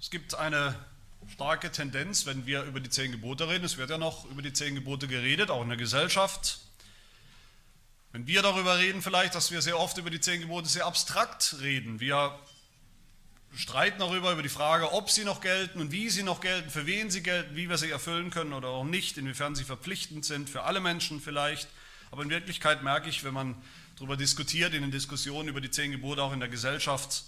[0.00, 0.74] Es gibt eine
[1.30, 4.54] starke Tendenz, wenn wir über die zehn Gebote reden, es wird ja noch über die
[4.54, 6.60] zehn Gebote geredet, auch in der Gesellschaft.
[8.10, 11.56] Wenn wir darüber reden, vielleicht, dass wir sehr oft über die zehn Gebote sehr abstrakt
[11.60, 12.00] reden.
[12.00, 12.34] Wir
[13.54, 16.86] streiten darüber, über die Frage, ob sie noch gelten und wie sie noch gelten, für
[16.86, 20.48] wen sie gelten, wie wir sie erfüllen können oder auch nicht, inwiefern sie verpflichtend sind,
[20.48, 21.68] für alle Menschen vielleicht.
[22.10, 23.54] Aber in Wirklichkeit merke ich, wenn man
[23.96, 27.24] darüber diskutiert, in den Diskussionen über die zehn Gebote auch in der Gesellschaft,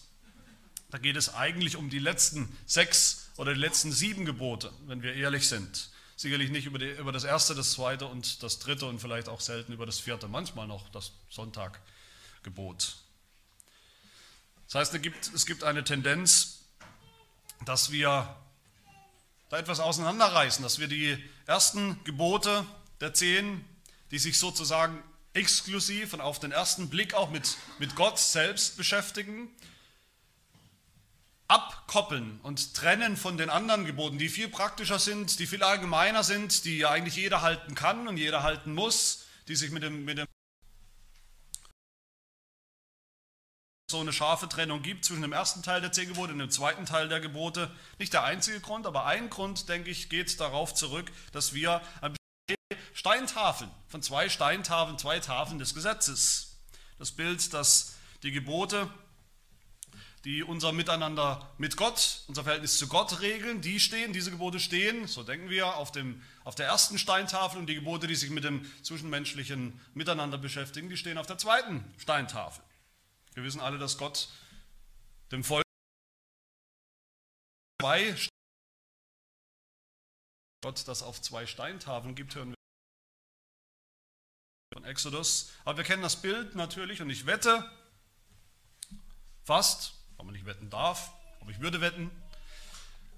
[0.92, 5.14] da geht es eigentlich um die letzten sechs oder die letzten sieben Gebote, wenn wir
[5.14, 5.88] ehrlich sind.
[6.16, 9.40] Sicherlich nicht über, die, über das erste, das zweite und das dritte und vielleicht auch
[9.40, 12.96] selten über das vierte, manchmal noch das Sonntaggebot.
[14.66, 16.58] Das heißt, es gibt, es gibt eine Tendenz,
[17.64, 18.36] dass wir
[19.48, 21.16] da etwas auseinanderreißen, dass wir die
[21.46, 22.66] ersten Gebote
[23.00, 23.64] der zehn,
[24.10, 25.02] die sich sozusagen
[25.32, 29.48] exklusiv und auf den ersten Blick auch mit, mit Gott selbst beschäftigen,
[31.52, 36.64] abkoppeln und trennen von den anderen Geboten, die viel praktischer sind, die viel allgemeiner sind,
[36.64, 40.16] die ja eigentlich jeder halten kann und jeder halten muss, die sich mit dem, mit
[40.16, 40.26] dem
[43.90, 46.86] so eine scharfe Trennung gibt zwischen dem ersten Teil der zehn Gebote und dem zweiten
[46.86, 47.70] Teil der Gebote.
[47.98, 51.82] Nicht der einzige Grund, aber ein Grund, denke ich, geht darauf zurück, dass wir
[52.94, 56.56] Steintafeln, von zwei Steintafeln, zwei Tafeln des Gesetzes.
[56.98, 58.88] Das Bild, dass die Gebote,
[60.24, 65.08] die unser Miteinander mit Gott, unser Verhältnis zu Gott regeln, die stehen, diese Gebote stehen,
[65.08, 68.44] so denken wir, auf, dem, auf der ersten Steintafel und die Gebote, die sich mit
[68.44, 72.62] dem zwischenmenschlichen Miteinander beschäftigen, die stehen auf der zweiten Steintafel.
[73.34, 74.28] Wir wissen alle, dass Gott
[75.32, 75.64] dem Volk
[77.80, 78.14] zwei
[80.62, 82.56] Gott das auf zwei Steintafeln gibt, hören wir
[84.74, 85.50] von Exodus.
[85.64, 87.68] Aber wir kennen das Bild natürlich und ich wette
[89.44, 92.08] fast, weil man nicht wetten darf, aber ich würde wetten,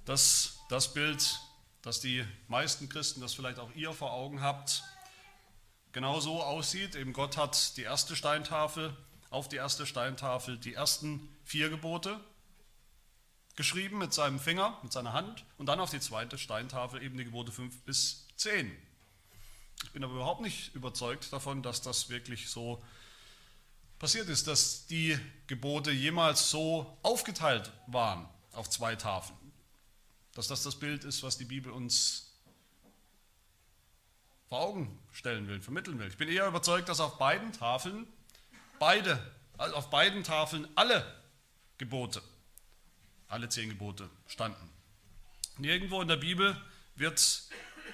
[0.07, 1.39] dass das Bild,
[1.83, 4.83] das die meisten Christen, das vielleicht auch ihr vor Augen habt,
[5.93, 6.95] genau so aussieht.
[6.95, 8.97] Eben Gott hat die erste Steintafel
[9.29, 12.19] auf die erste Steintafel die ersten vier Gebote
[13.55, 17.25] geschrieben mit seinem Finger, mit seiner Hand und dann auf die zweite Steintafel eben die
[17.25, 18.75] Gebote 5 bis 10.
[19.85, 22.83] Ich bin aber überhaupt nicht überzeugt davon, dass das wirklich so
[24.05, 29.39] passiert ist, dass die Gebote jemals so aufgeteilt waren auf zwei Tafeln.
[30.35, 32.31] Dass das das Bild ist, was die Bibel uns
[34.51, 36.09] vor Augen stellen will, vermitteln will.
[36.09, 38.07] Ich bin eher überzeugt, dass auf beiden Tafeln
[38.79, 39.19] beide,
[39.57, 41.03] also auf beiden Tafeln alle
[41.79, 42.21] Gebote,
[43.29, 44.69] alle zehn Gebote standen.
[45.57, 46.61] Nirgendwo in der Bibel
[46.95, 47.45] wird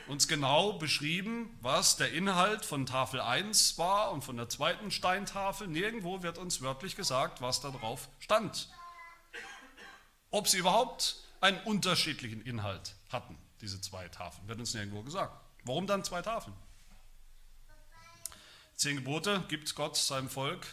[0.08, 5.68] uns genau beschrieben, was der Inhalt von Tafel 1 war und von der zweiten Steintafel.
[5.68, 8.68] Nirgendwo wird uns wörtlich gesagt, was da drauf stand.
[10.30, 15.34] Ob sie überhaupt einen unterschiedlichen Inhalt hatten, diese zwei Tafeln, wird uns nirgendwo gesagt.
[15.64, 16.56] Warum dann zwei Tafeln?
[18.76, 20.66] Zehn Gebote gibt Gott seinem Volk,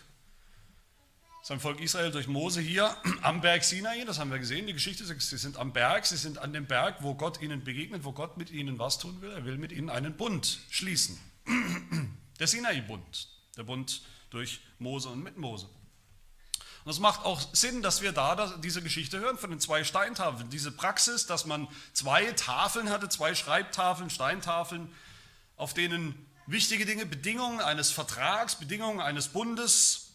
[1.48, 5.06] seinem Volk Israel durch Mose hier am Berg Sinai, das haben wir gesehen, die Geschichte,
[5.06, 8.36] sie sind am Berg, sie sind an dem Berg, wo Gott ihnen begegnet, wo Gott
[8.36, 11.18] mit ihnen was tun will, er will mit ihnen einen Bund schließen.
[12.40, 15.68] Der Sinai-Bund, der Bund durch Mose und mit Mose.
[16.84, 20.52] Und es macht auch Sinn, dass wir da diese Geschichte hören von den zwei Steintafeln.
[20.52, 24.94] Diese Praxis, dass man zwei Tafeln hatte, zwei Schreibtafeln, Steintafeln,
[25.56, 26.14] auf denen
[26.46, 30.07] wichtige Dinge, Bedingungen eines Vertrags, Bedingungen eines Bundes,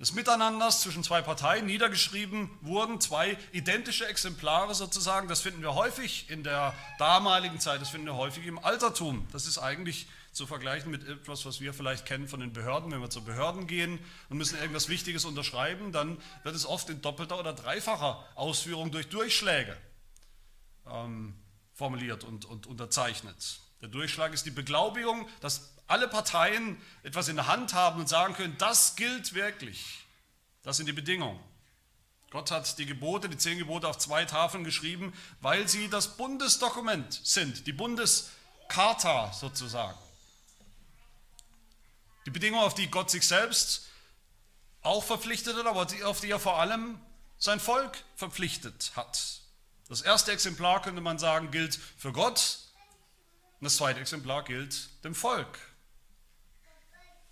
[0.00, 5.28] des Miteinanders zwischen zwei Parteien niedergeschrieben wurden, zwei identische Exemplare sozusagen.
[5.28, 9.26] Das finden wir häufig in der damaligen Zeit, das finden wir häufig im Altertum.
[9.32, 12.90] Das ist eigentlich zu vergleichen mit etwas, was wir vielleicht kennen von den Behörden.
[12.90, 17.00] Wenn wir zu Behörden gehen und müssen irgendwas Wichtiges unterschreiben, dann wird es oft in
[17.00, 19.76] doppelter oder dreifacher Ausführung durch Durchschläge
[20.90, 21.34] ähm,
[21.72, 23.60] formuliert und, und unterzeichnet.
[23.84, 28.32] Der Durchschlag ist die Beglaubigung, dass alle Parteien etwas in der Hand haben und sagen
[28.32, 30.06] können, das gilt wirklich.
[30.62, 31.38] Das sind die Bedingungen.
[32.30, 37.20] Gott hat die Gebote, die zehn Gebote auf zwei Tafeln geschrieben, weil sie das Bundesdokument
[37.24, 39.98] sind, die Bundescharta sozusagen.
[42.24, 43.86] Die Bedingungen, auf die Gott sich selbst
[44.80, 46.98] auch verpflichtet hat, aber auf die er vor allem
[47.36, 49.42] sein Volk verpflichtet hat.
[49.90, 52.63] Das erste Exemplar, könnte man sagen, gilt für Gott,
[53.64, 55.58] und das zweite Exemplar gilt dem Volk.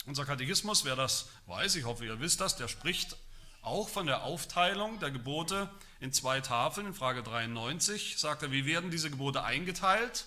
[0.07, 3.19] Unser Katechismus, wer das weiß, ich hoffe, ihr wisst das, der spricht
[3.61, 5.69] auch von der Aufteilung der Gebote
[6.01, 6.87] in zwei Tafeln.
[6.87, 10.25] In Frage 93 sagt er, wie werden diese Gebote eingeteilt?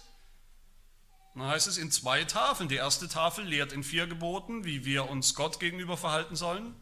[1.34, 2.70] Und dann heißt es in zwei Tafeln.
[2.70, 6.76] Die erste Tafel lehrt in vier Geboten, wie wir uns Gott gegenüber verhalten sollen.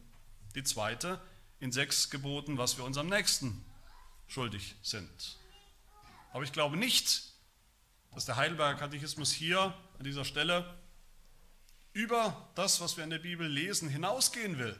[0.54, 1.22] Die zweite
[1.62, 3.64] in sechs Geboten, was wir unserem Nächsten
[4.28, 5.38] schuldig sind.
[6.34, 7.33] Aber ich glaube nicht,
[8.16, 10.78] dass der Heidelberger Katechismus hier an dieser Stelle
[11.94, 14.80] über das, was wir in der Bibel lesen, hinausgehen will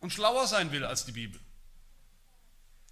[0.00, 1.40] und schlauer sein will als die Bibel.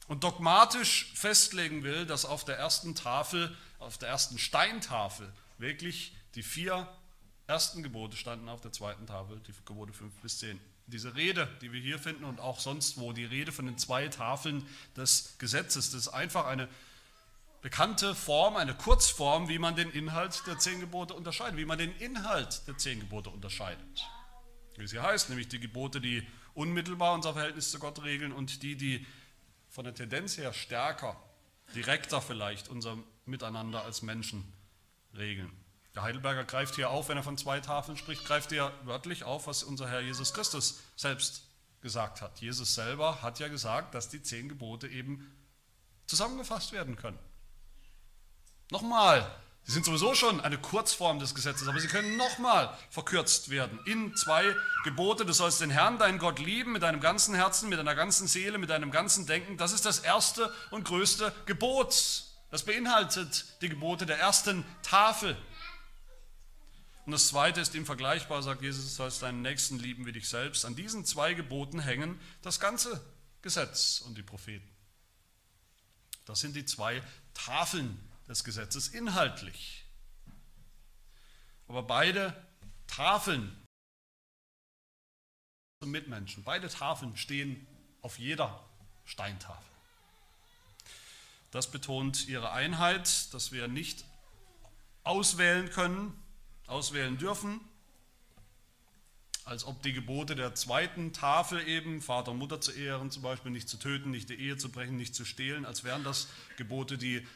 [0.07, 6.43] Und dogmatisch festlegen will, dass auf der ersten Tafel, auf der ersten Steintafel wirklich die
[6.43, 6.89] vier
[7.47, 10.61] ersten Gebote standen, auf der zweiten Tafel die Gebote 5 bis 10.
[10.87, 14.09] Diese Rede, die wir hier finden und auch sonst wo, die Rede von den zwei
[14.09, 14.67] Tafeln
[14.97, 16.69] des Gesetzes, das ist einfach eine
[17.61, 21.95] bekannte Form, eine Kurzform, wie man den Inhalt der zehn Gebote unterscheidet, wie man den
[21.99, 24.07] Inhalt der zehn Gebote unterscheidet.
[24.77, 28.63] Wie es hier heißt, nämlich die Gebote, die unmittelbar unser Verhältnis zu Gott regeln und
[28.63, 29.07] die, die
[29.69, 31.17] von der Tendenz her stärker,
[31.75, 34.53] direkter vielleicht unser Miteinander als Menschen
[35.17, 35.53] regeln.
[35.95, 39.47] Der Heidelberger greift hier auf, wenn er von zwei Tafeln spricht, greift er wörtlich auf,
[39.47, 41.45] was unser Herr Jesus Christus selbst
[41.81, 42.41] gesagt hat.
[42.41, 45.31] Jesus selber hat ja gesagt, dass die zehn Gebote eben
[46.07, 47.19] zusammengefasst werden können.
[48.71, 49.29] Nochmal,
[49.65, 54.15] sie sind sowieso schon eine Kurzform des Gesetzes, aber sie können nochmal verkürzt werden in
[54.17, 55.25] zwei Gebote.
[55.25, 58.59] Du sollst den Herrn, deinen Gott lieben mit deinem ganzen Herzen, mit deiner ganzen Seele,
[58.59, 59.57] mit deinem ganzen Denken.
[59.57, 62.25] Das ist das erste und größte Gebot.
[62.51, 65.37] Das beinhaltet die Gebote der ersten Tafel.
[67.07, 70.29] Und das zweite ist ihm vergleichbar, sagt Jesus, du sollst deinen Nächsten lieben wie dich
[70.29, 70.65] selbst.
[70.65, 73.01] An diesen zwei Geboten hängen das ganze
[73.43, 74.69] Gesetz und die Propheten.
[76.25, 77.03] Das sind die zwei
[77.35, 77.99] Tafeln
[78.31, 79.85] des Gesetzes inhaltlich.
[81.67, 82.35] Aber beide
[82.87, 83.51] Tafeln
[85.81, 87.67] zum Mitmenschen, beide Tafeln stehen
[88.03, 88.65] auf jeder
[89.05, 89.67] Steintafel.
[91.51, 94.05] Das betont ihre Einheit, dass wir nicht
[95.03, 96.17] auswählen können,
[96.69, 97.61] auswählen dürfen,
[99.45, 103.51] als ob die Gebote der zweiten Tafel eben, Vater und Mutter zu ehren zum Beispiel,
[103.51, 106.97] nicht zu töten, nicht die Ehe zu brechen, nicht zu stehlen, als wären das Gebote,
[106.97, 107.27] die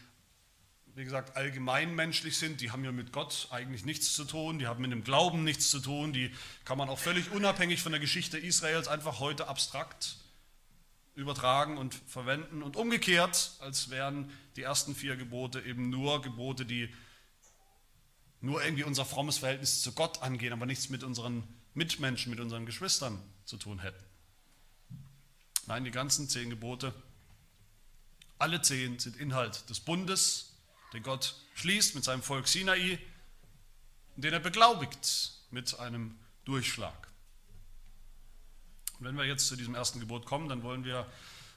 [0.94, 4.80] wie gesagt, allgemeinmenschlich sind, die haben ja mit Gott eigentlich nichts zu tun, die haben
[4.80, 6.30] mit dem Glauben nichts zu tun, die
[6.64, 10.16] kann man auch völlig unabhängig von der Geschichte Israels einfach heute abstrakt
[11.16, 16.92] übertragen und verwenden und umgekehrt, als wären die ersten vier Gebote eben nur Gebote, die
[18.40, 22.66] nur irgendwie unser frommes Verhältnis zu Gott angehen, aber nichts mit unseren Mitmenschen, mit unseren
[22.66, 24.02] Geschwistern zu tun hätten.
[25.66, 26.92] Nein, die ganzen zehn Gebote,
[28.38, 30.53] alle zehn sind Inhalt des Bundes,
[30.94, 32.98] den Gott schließt mit seinem Volk Sinai
[34.16, 37.08] den er beglaubigt mit einem Durchschlag.
[38.98, 41.06] Und wenn wir jetzt zu diesem ersten Gebot kommen, dann wollen wir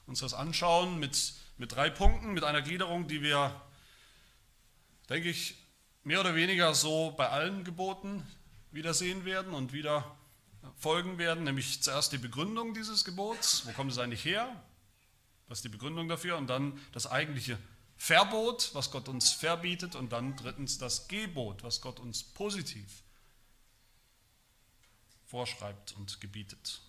[0.07, 3.61] uns das anschauen mit, mit drei Punkten, mit einer Gliederung, die wir,
[5.09, 5.55] denke ich,
[6.03, 8.25] mehr oder weniger so bei allen Geboten
[8.71, 10.15] wiedersehen werden und wieder
[10.77, 14.49] folgen werden, nämlich zuerst die Begründung dieses Gebots, wo kommt es eigentlich her,
[15.47, 16.37] was ist die Begründung dafür?
[16.37, 17.57] Und dann das eigentliche
[17.97, 23.03] Verbot, was Gott uns verbietet, und dann drittens das Gebot, was Gott uns positiv
[25.25, 26.81] vorschreibt und gebietet.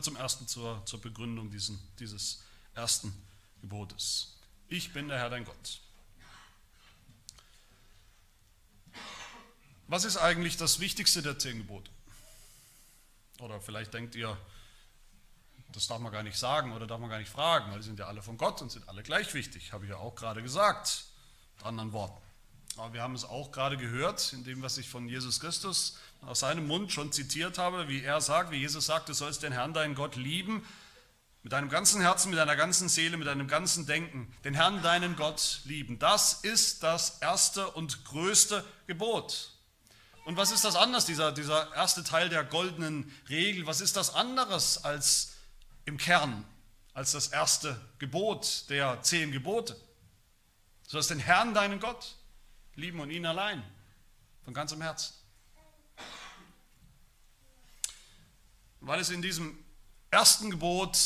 [0.00, 2.42] Zum ersten zur, zur Begründung diesen, dieses
[2.74, 3.14] ersten
[3.60, 4.34] Gebotes.
[4.68, 5.80] Ich bin der Herr dein Gott.
[9.86, 11.90] Was ist eigentlich das Wichtigste der zehn Gebote?
[13.40, 14.38] Oder vielleicht denkt ihr,
[15.76, 17.98] das darf man gar nicht sagen oder darf man gar nicht fragen, weil die sind
[17.98, 21.04] ja alle von Gott und sind alle gleich wichtig, habe ich ja auch gerade gesagt,
[21.56, 22.20] mit anderen Worten.
[22.76, 26.40] Aber wir haben es auch gerade gehört, in dem, was ich von Jesus Christus aus
[26.40, 29.74] seinem Mund schon zitiert habe, wie er sagt, wie Jesus sagt, du sollst den Herrn,
[29.74, 30.66] deinen Gott lieben,
[31.42, 35.16] mit deinem ganzen Herzen, mit deiner ganzen Seele, mit deinem ganzen Denken, den Herrn, deinen
[35.16, 35.98] Gott lieben.
[35.98, 39.50] Das ist das erste und größte Gebot.
[40.24, 43.66] Und was ist das anders, dieser, dieser erste Teil der goldenen Regel?
[43.66, 45.31] Was ist das anderes als
[45.84, 46.44] im Kern
[46.94, 49.74] als das erste Gebot der zehn Gebote.
[50.84, 52.16] Du sollst den Herrn, deinen Gott,
[52.74, 53.62] lieben und ihn allein,
[54.44, 55.14] von ganzem Herzen.
[58.80, 59.56] Weil es in diesem
[60.10, 60.98] ersten Gebot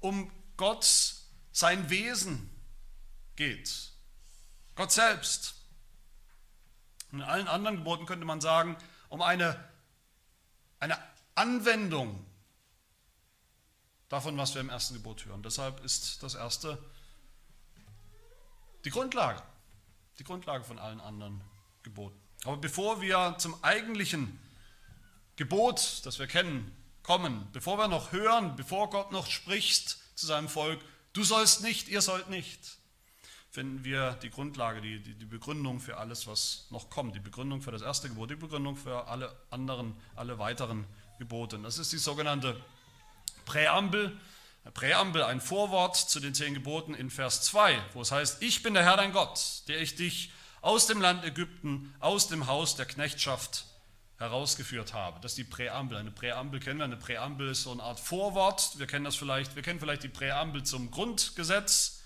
[0.00, 1.14] um Gott,
[1.52, 2.50] sein Wesen
[3.34, 3.92] geht.
[4.74, 5.54] Gott selbst.
[7.12, 8.76] In allen anderen Geboten könnte man sagen,
[9.08, 9.62] um eine,
[10.80, 10.98] eine
[11.34, 12.24] Anwendung
[14.08, 15.42] davon, was wir im ersten Gebot hören.
[15.42, 16.78] Deshalb ist das erste
[18.84, 19.42] die Grundlage,
[20.18, 21.40] die Grundlage von allen anderen
[21.82, 22.20] Geboten.
[22.44, 24.38] Aber bevor wir zum eigentlichen
[25.34, 26.70] Gebot, das wir kennen,
[27.02, 30.80] kommen, bevor wir noch hören, bevor Gott noch spricht zu seinem Volk,
[31.12, 32.78] du sollst nicht, ihr sollt nicht,
[33.50, 37.62] finden wir die Grundlage, die, die, die Begründung für alles, was noch kommt, die Begründung
[37.62, 40.86] für das erste Gebot, die Begründung für alle anderen, alle weiteren
[41.18, 41.58] Gebote.
[41.58, 42.62] Das ist die sogenannte
[43.46, 44.14] Präambel,
[44.74, 48.74] Präambel, ein Vorwort zu den zehn Geboten in Vers 2, wo es heißt, ich bin
[48.74, 52.86] der Herr dein Gott, der ich dich aus dem Land Ägypten, aus dem Haus der
[52.86, 53.64] Knechtschaft
[54.18, 55.20] herausgeführt habe.
[55.20, 55.98] Das ist die Präambel.
[55.98, 56.84] Eine Präambel kennen wir.
[56.84, 58.78] Eine Präambel ist so eine Art Vorwort.
[58.78, 62.02] Wir kennen das vielleicht, wir kennen vielleicht die Präambel zum Grundgesetz.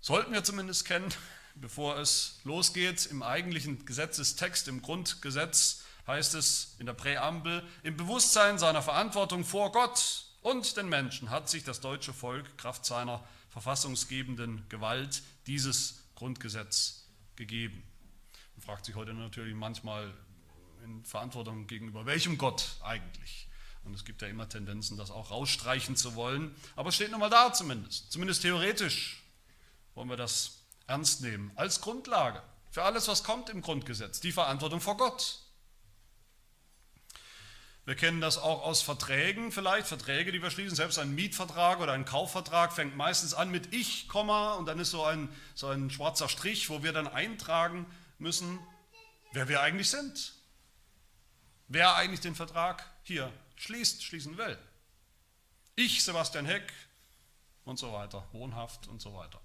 [0.00, 1.12] Sollten wir zumindest kennen,
[1.56, 3.06] bevor es losgeht.
[3.06, 9.72] Im eigentlichen Gesetzestext, im Grundgesetz heißt es in der Präambel, im Bewusstsein seiner Verantwortung vor
[9.72, 17.06] Gott und den Menschen hat sich das deutsche Volk Kraft seiner verfassungsgebenden Gewalt dieses Grundgesetz
[17.36, 17.82] gegeben.
[18.56, 20.12] Man fragt sich heute natürlich manchmal
[20.84, 23.48] in Verantwortung gegenüber welchem Gott eigentlich.
[23.84, 26.54] Und es gibt ja immer Tendenzen, das auch rausstreichen zu wollen.
[26.76, 28.12] Aber es steht nun mal da zumindest.
[28.12, 29.22] Zumindest theoretisch
[29.94, 31.50] wollen wir das ernst nehmen.
[31.54, 34.20] Als Grundlage für alles, was kommt im Grundgesetz.
[34.20, 35.40] Die Verantwortung vor Gott.
[37.86, 40.76] Wir kennen das auch aus Verträgen vielleicht, Verträge, die wir schließen.
[40.76, 45.04] Selbst ein Mietvertrag oder ein Kaufvertrag fängt meistens an mit Ich, und dann ist so
[45.04, 47.86] ein, so ein schwarzer Strich, wo wir dann eintragen
[48.18, 48.58] müssen,
[49.32, 50.34] wer wir eigentlich sind.
[51.68, 54.58] Wer eigentlich den Vertrag hier schließt, schließen will.
[55.76, 56.72] Ich, Sebastian Heck
[57.64, 59.40] und so weiter, wohnhaft und so weiter.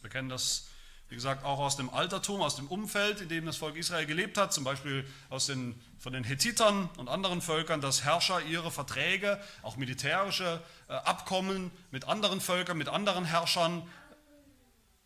[0.00, 0.68] Wir kennen das
[1.08, 4.36] wie gesagt, auch aus dem Altertum, aus dem Umfeld, in dem das Volk Israel gelebt
[4.36, 9.40] hat, zum Beispiel aus den, von den Hethitern und anderen Völkern, dass Herrscher ihre Verträge,
[9.62, 13.88] auch militärische äh, Abkommen mit anderen Völkern, mit anderen Herrschern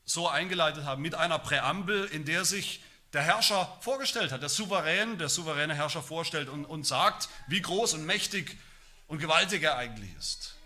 [0.04, 2.82] so eingeleitet haben, mit einer Präambel, in der sich
[3.12, 7.94] der Herrscher vorgestellt hat, der Souverän, der souveräne Herrscher vorstellt und, und sagt, wie groß
[7.94, 8.58] und mächtig
[9.06, 10.56] und gewaltig er eigentlich ist.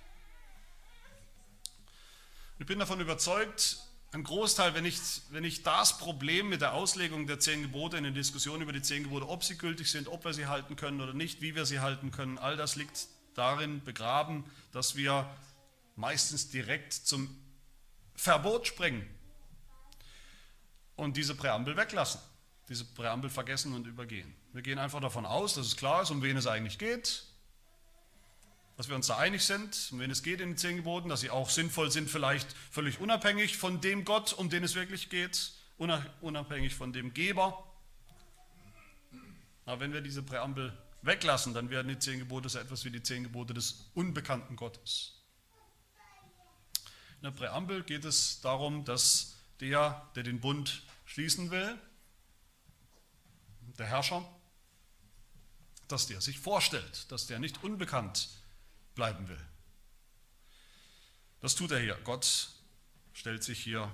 [2.59, 3.79] Ich bin davon überzeugt,
[4.17, 8.05] ein Großteil, wenn nicht, wenn nicht das Problem mit der Auslegung der zehn Gebote in
[8.05, 11.03] den Diskussionen über die zehn Gebote, ob sie gültig sind, ob wir sie halten können
[11.03, 15.29] oder nicht, wie wir sie halten können, all das liegt darin begraben, dass wir
[15.97, 17.29] meistens direkt zum
[18.15, 19.07] Verbot springen
[20.97, 22.21] und diese Präambel weglassen,
[22.71, 24.35] diese Präambel vergessen und übergehen.
[24.55, 27.25] Wir gehen einfach davon aus, dass es klar ist, um wen es eigentlich geht
[28.77, 31.21] dass wir uns da einig sind, um wen es geht in den zehn Geboten, dass
[31.21, 35.53] sie auch sinnvoll sind, vielleicht völlig unabhängig von dem Gott, um den es wirklich geht,
[36.21, 37.65] unabhängig von dem Geber.
[39.65, 43.03] Aber wenn wir diese Präambel weglassen, dann werden die zehn Gebote so etwas wie die
[43.03, 45.25] zehn Gebote des unbekannten Gottes.
[47.17, 51.79] In der Präambel geht es darum, dass der, der den Bund schließen will,
[53.79, 54.29] der Herrscher,
[55.89, 58.46] dass der sich vorstellt, dass der nicht unbekannt ist
[58.97, 59.41] bleiben will.
[61.41, 61.97] Das tut er hier.
[62.03, 62.49] Gott
[63.13, 63.93] stellt sich hier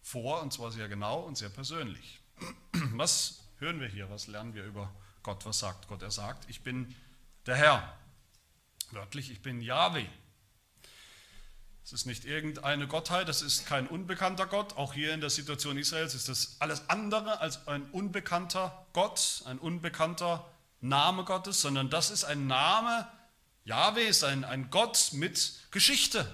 [0.00, 2.20] vor, und zwar sehr genau und sehr persönlich.
[2.72, 4.08] Was hören wir hier?
[4.10, 4.94] Was lernen wir über
[5.24, 5.44] Gott?
[5.44, 6.02] Was sagt Gott?
[6.02, 6.94] Er sagt, ich bin
[7.46, 7.98] der Herr.
[8.92, 10.06] Wörtlich, ich bin Yahweh.
[11.84, 14.76] Es ist nicht irgendeine Gottheit, das ist kein unbekannter Gott.
[14.76, 19.58] Auch hier in der Situation Israels ist das alles andere als ein unbekannter Gott, ein
[19.58, 20.46] unbekannter
[20.80, 23.08] Name Gottes, sondern das ist ein Name,
[23.68, 26.26] Jahwe ist ein, ein Gott mit Geschichte.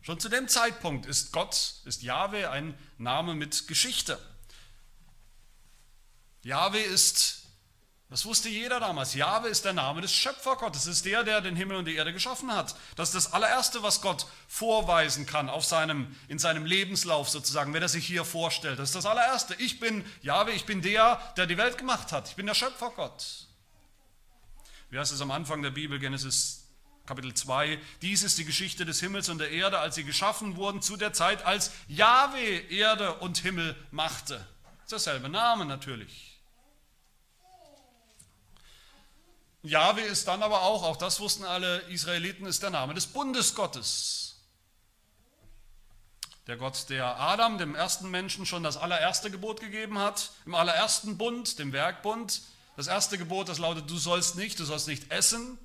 [0.00, 4.18] Schon zu dem Zeitpunkt ist Gott, ist Jahwe ein Name mit Geschichte.
[6.42, 7.44] Jahwe ist,
[8.10, 11.76] das wusste jeder damals, Jahwe ist der Name des Schöpfergottes, ist der, der den Himmel
[11.76, 12.74] und die Erde geschaffen hat.
[12.96, 17.82] Das ist das allererste, was Gott vorweisen kann auf seinem, in seinem Lebenslauf sozusagen, wenn
[17.82, 18.80] er sich hier vorstellt.
[18.80, 19.54] Das ist das allererste.
[19.60, 22.30] Ich bin Jahwe, ich bin der, der die Welt gemacht hat.
[22.30, 23.46] Ich bin der Schöpfergott.
[24.92, 26.66] Wie heißt es am Anfang der Bibel, Genesis
[27.06, 27.80] Kapitel 2?
[28.02, 31.14] Dies ist die Geschichte des Himmels und der Erde, als sie geschaffen wurden, zu der
[31.14, 34.46] Zeit, als Jahwe Erde und Himmel machte.
[34.64, 36.38] Das ist derselbe Name natürlich.
[39.62, 44.42] Jahwe ist dann aber auch, auch das wussten alle Israeliten, ist der Name des Bundesgottes.
[46.48, 51.16] Der Gott, der Adam, dem ersten Menschen, schon das allererste Gebot gegeben hat, im allerersten
[51.16, 52.42] Bund, dem Werkbund,
[52.76, 55.58] das erste Gebot, das lautet, du sollst nicht, du sollst nicht essen.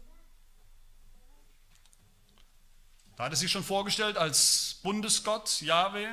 [3.16, 6.08] Da hat er sich schon vorgestellt als Bundesgott, Yahweh.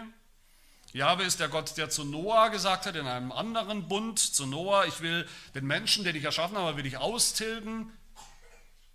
[0.92, 4.86] Yahweh ist der Gott, der zu Noah gesagt hat, in einem anderen Bund zu Noah,
[4.86, 7.92] ich will den Menschen, den ich erschaffen habe, will ich austilgen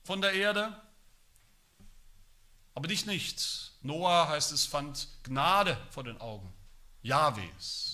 [0.03, 0.81] von der Erde.
[2.73, 3.73] Aber dich nicht.
[3.81, 6.53] Noah, heißt es, fand Gnade vor den Augen
[7.01, 7.88] Jahwes.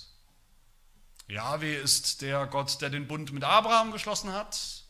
[1.27, 4.84] Jahwe ist der Gott, der den Bund mit Abraham geschlossen hat,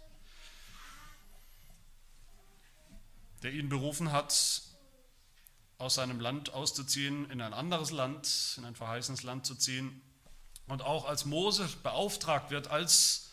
[3.42, 4.62] der ihn berufen hat,
[5.78, 10.02] aus seinem Land auszuziehen, in ein anderes Land, in ein verheißenes Land zu ziehen.
[10.68, 13.32] Und auch als Mose beauftragt wird, als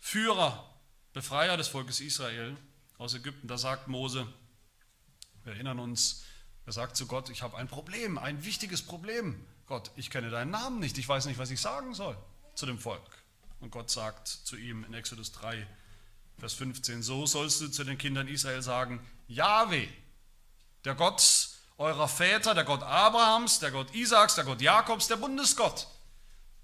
[0.00, 0.68] Führer,
[1.12, 2.56] Befreier des Volkes Israel
[2.98, 4.26] aus Ägypten, da sagt Mose,
[5.44, 6.24] Wir erinnern uns,
[6.66, 9.46] er sagt zu Gott, ich habe ein Problem, ein wichtiges Problem.
[9.68, 12.16] Gott, ich kenne deinen Namen nicht, ich weiß nicht, was ich sagen soll
[12.54, 13.22] zu dem Volk.
[13.60, 15.66] Und Gott sagt zu ihm in Exodus 3,
[16.38, 19.88] Vers 15, so sollst du zu den Kindern Israel sagen, Jahwe,
[20.84, 25.86] der Gott eurer Väter, der Gott Abrahams, der Gott Isaaks, der Gott Jakobs, der Bundesgott,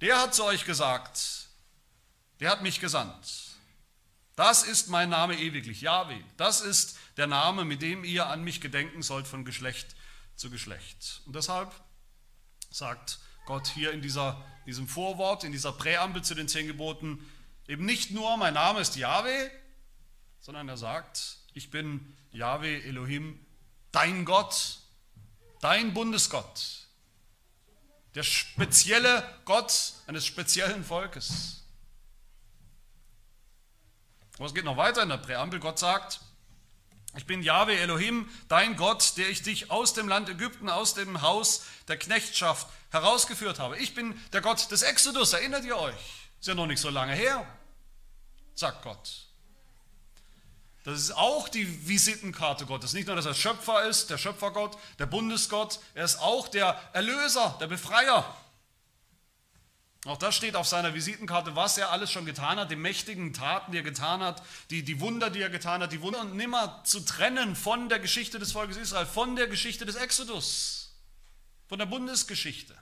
[0.00, 1.48] der hat zu euch gesagt,
[2.40, 3.56] der hat mich gesandt.
[4.36, 6.18] Das ist mein Name ewiglich, Jahwe.
[6.36, 9.94] Das ist der Name, mit dem ihr an mich gedenken sollt von Geschlecht
[10.36, 11.22] zu Geschlecht.
[11.26, 11.72] Und deshalb
[12.74, 17.24] sagt Gott hier in dieser, diesem Vorwort, in dieser Präambel zu den zehn Geboten,
[17.68, 19.50] eben nicht nur, mein Name ist Jahwe,
[20.40, 23.38] sondern er sagt, ich bin Jahwe Elohim,
[23.92, 24.80] dein Gott,
[25.60, 26.88] dein Bundesgott,
[28.16, 31.62] der spezielle Gott eines speziellen Volkes.
[34.36, 35.60] Aber es geht noch weiter in der Präambel.
[35.60, 36.20] Gott sagt,
[37.16, 41.22] ich bin Jahwe Elohim, dein Gott, der ich dich aus dem Land Ägypten, aus dem
[41.22, 43.78] Haus der Knechtschaft herausgeführt habe.
[43.78, 45.94] Ich bin der Gott des Exodus, erinnert ihr euch?
[46.40, 47.46] Ist ja noch nicht so lange her,
[48.54, 49.24] sagt Gott.
[50.84, 52.92] Das ist auch die Visitenkarte Gottes.
[52.92, 57.56] Nicht nur, dass er Schöpfer ist, der Schöpfergott, der Bundesgott, er ist auch der Erlöser,
[57.58, 58.36] der Befreier.
[60.04, 63.72] Auch das steht auf seiner Visitenkarte, was er alles schon getan hat, die mächtigen Taten,
[63.72, 66.84] die er getan hat, die, die Wunder, die er getan hat, die Wunder und nimmer
[66.84, 70.94] zu trennen von der Geschichte des Volkes Israel, von der Geschichte des Exodus,
[71.68, 72.76] von der Bundesgeschichte.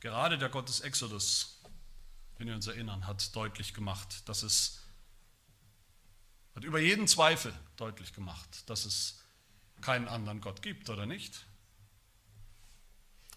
[0.00, 1.58] Gerade der Gott des Exodus,
[2.36, 4.80] wenn wir uns erinnern, hat deutlich gemacht, dass es,
[6.54, 9.22] hat über jeden Zweifel deutlich gemacht, dass es
[9.80, 11.46] keinen anderen Gott gibt, oder nicht?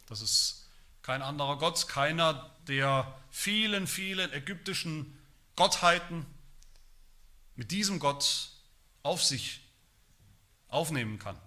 [0.08, 0.70] Das ist
[1.02, 5.20] kein anderer Gott, keiner der vielen, vielen ägyptischen
[5.56, 6.26] Gottheiten
[7.56, 8.50] mit diesem Gott
[9.04, 9.62] auf sich
[10.68, 11.38] aufnehmen kann.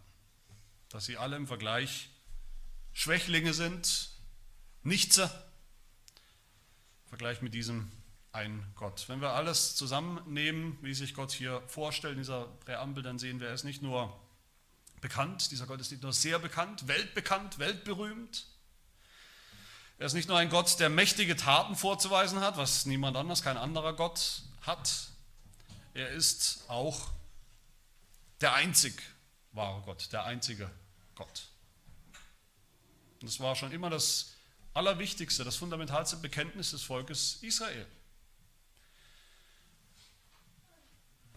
[0.91, 2.11] Dass sie alle im Vergleich
[2.93, 4.11] Schwächlinge sind,
[4.83, 5.25] Nichtse,
[7.05, 7.91] im Vergleich mit diesem
[8.33, 9.09] ein Gott.
[9.09, 13.49] Wenn wir alles zusammennehmen, wie sich Gott hier vorstellt in dieser Präambel, dann sehen wir,
[13.49, 14.15] er ist nicht nur
[15.07, 18.45] bekannt, dieser Gott ist nicht nur sehr bekannt, weltbekannt, weltberühmt.
[19.99, 23.57] Er ist nicht nur ein Gott, der mächtige Taten vorzuweisen hat, was niemand anders, kein
[23.57, 25.11] anderer Gott hat.
[25.95, 27.09] Er ist auch
[28.41, 29.01] der einzig
[29.53, 30.69] wahre Gott, der einzige
[31.15, 31.51] Gott.
[33.21, 34.33] Und das war schon immer das
[34.75, 37.87] Allerwichtigste, das fundamentalste Bekenntnis des Volkes Israel.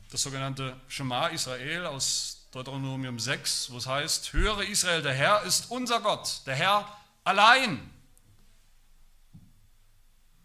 [0.09, 5.69] Das sogenannte Shema Israel aus Deuteronomium 6, wo es heißt, höre Israel, der Herr ist
[5.69, 7.93] unser Gott, der Herr allein.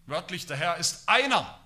[0.07, 1.61] Wörtlich, der Herr ist einer.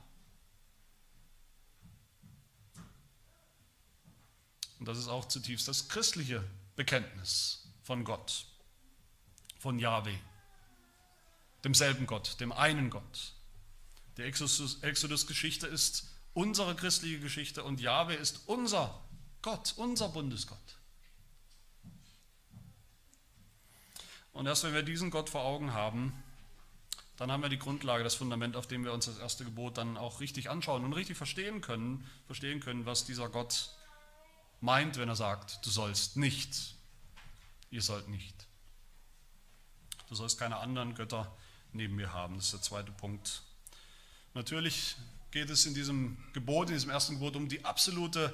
[4.79, 6.45] Und das ist auch zutiefst das christliche
[6.77, 8.47] Bekenntnis von Gott,
[9.59, 10.19] von Yahweh,
[11.65, 13.35] demselben Gott, dem einen Gott.
[14.17, 19.03] Die Exodus-Geschichte ist unsere christliche Geschichte und Yahweh ist unser
[19.43, 20.59] Gott, unser Bundesgott.
[24.33, 26.13] Und erst wenn wir diesen Gott vor Augen haben,
[27.17, 29.97] dann haben wir die Grundlage, das Fundament, auf dem wir uns das erste Gebot dann
[29.97, 33.71] auch richtig anschauen und richtig verstehen können, verstehen können, was dieser Gott
[34.61, 36.77] meint, wenn er sagt, du sollst nicht,
[37.71, 38.47] ihr sollt nicht.
[40.09, 41.37] Du sollst keine anderen Götter
[41.73, 42.37] neben mir haben.
[42.37, 43.43] Das ist der zweite Punkt.
[44.35, 44.97] Natürlich
[45.33, 48.33] geht es in diesem Gebot, in diesem ersten Gebot um die absolute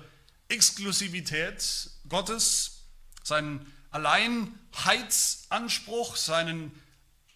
[0.49, 2.87] Exklusivität Gottes,
[3.23, 6.73] seinen Alleinheitsanspruch, seinen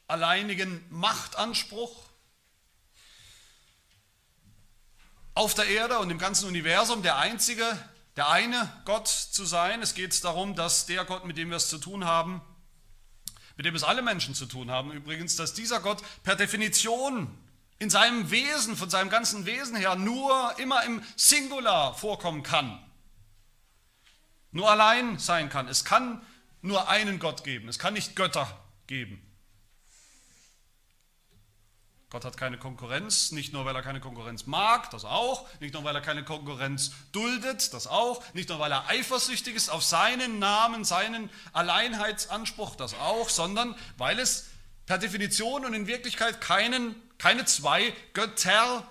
[0.07, 2.05] alleinigen Machtanspruch
[5.35, 7.65] auf der Erde und im ganzen Universum der einzige,
[8.17, 9.81] der eine Gott zu sein.
[9.83, 12.41] Es geht darum, dass der Gott, mit dem wir es zu tun haben,
[13.57, 17.33] mit dem es alle Menschen zu tun haben übrigens, dass dieser Gott per Definition
[17.79, 22.83] in seinem Wesen, von seinem ganzen Wesen her, nur immer im Singular vorkommen kann
[24.51, 25.69] nur allein sein kann.
[25.69, 26.23] Es kann
[26.63, 27.69] nur einen Gott geben.
[27.69, 28.49] Es kann nicht Götter
[28.87, 29.23] geben.
[32.11, 35.85] Gott hat keine Konkurrenz, nicht nur weil er keine Konkurrenz mag, das auch, nicht nur
[35.85, 40.39] weil er keine Konkurrenz duldet, das auch, nicht nur weil er eifersüchtig ist auf seinen
[40.39, 44.47] Namen, seinen Alleinheitsanspruch, das auch, sondern weil es
[44.87, 48.89] per Definition und in Wirklichkeit keinen, keine zwei Götter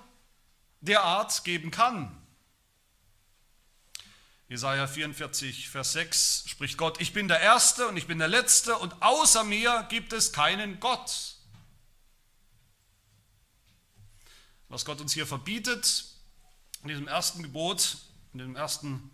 [0.82, 2.16] der Art geben kann.
[4.50, 8.78] Jesaja 44, Vers 6 spricht Gott: Ich bin der Erste und ich bin der Letzte
[8.78, 11.36] und außer mir gibt es keinen Gott.
[14.70, 16.06] Was Gott uns hier verbietet,
[16.84, 17.98] In diesem ersten Gebot,
[18.34, 19.10] in dem ersten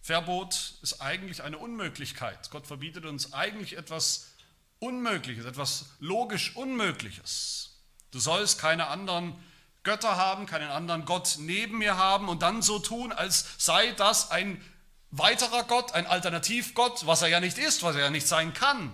[0.00, 2.50] Verbot ist eigentlich eine Unmöglichkeit.
[2.50, 4.32] Gott verbietet uns eigentlich etwas
[4.80, 7.78] Unmögliches, etwas logisch Unmögliches.
[8.10, 9.34] Du sollst keine anderen
[9.82, 14.30] Götter haben, keinen anderen Gott neben mir haben und dann so tun, als sei das
[14.30, 14.62] ein
[15.10, 18.92] weiterer Gott, ein Alternativgott, was er ja nicht ist, was er ja nicht sein kann.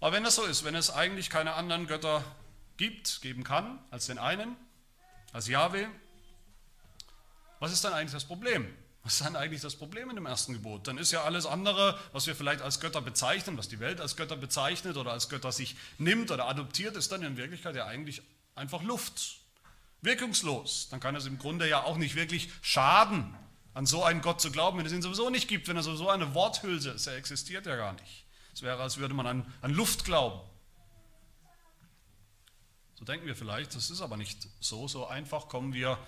[0.00, 2.24] Aber wenn das so ist, wenn es eigentlich keine anderen Götter
[2.76, 4.56] gibt, geben kann, als den einen,
[5.32, 5.86] als Yahweh,
[7.58, 8.74] was ist dann eigentlich das Problem?
[9.02, 10.86] Was ist dann eigentlich das Problem in dem ersten Gebot?
[10.86, 14.16] Dann ist ja alles andere, was wir vielleicht als Götter bezeichnen, was die Welt als
[14.16, 18.22] Götter bezeichnet oder als Götter sich nimmt oder adoptiert, ist dann in Wirklichkeit ja eigentlich
[18.54, 19.38] einfach Luft.
[20.02, 20.88] Wirkungslos.
[20.90, 23.34] Dann kann es im Grunde ja auch nicht wirklich schaden,
[23.72, 26.10] an so einen Gott zu glauben, wenn es ihn sowieso nicht gibt, wenn er sowieso
[26.10, 27.06] eine Worthülse ist.
[27.06, 28.24] Er existiert ja gar nicht.
[28.52, 30.40] Es wäre, als würde man an, an Luft glauben.
[32.96, 34.88] So denken wir vielleicht, das ist aber nicht so.
[34.88, 35.98] So einfach kommen wir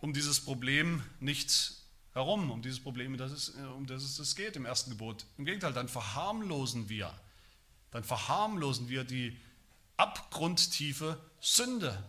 [0.00, 1.72] um dieses Problem nicht
[2.12, 5.24] herum, um dieses Problem, das es, um das es geht im ersten Gebot.
[5.36, 7.12] Im Gegenteil, dann verharmlosen wir,
[7.90, 9.36] dann verharmlosen wir die
[9.96, 12.02] abgrundtiefe Sünde,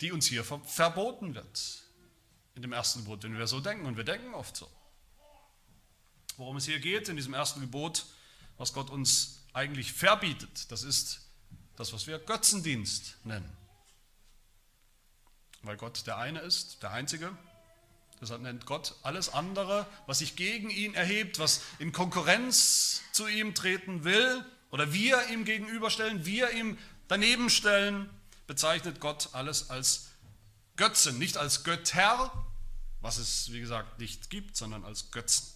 [0.00, 1.82] die uns hier verboten wird
[2.54, 3.86] in dem ersten Gebot, wenn wir so denken.
[3.86, 4.70] Und wir denken oft so.
[6.36, 8.06] Worum es hier geht in diesem ersten Gebot,
[8.56, 11.20] was Gott uns eigentlich verbietet, das ist
[11.76, 13.63] das, was wir Götzendienst nennen
[15.64, 17.36] weil Gott der eine ist, der einzige.
[18.20, 23.54] Deshalb nennt Gott alles andere, was sich gegen ihn erhebt, was in Konkurrenz zu ihm
[23.54, 28.08] treten will oder wir ihm gegenüberstellen, wir ihm daneben stellen,
[28.46, 30.10] bezeichnet Gott alles als
[30.76, 32.32] Götzen, nicht als Götter,
[33.00, 35.54] was es wie gesagt nicht gibt, sondern als Götzen.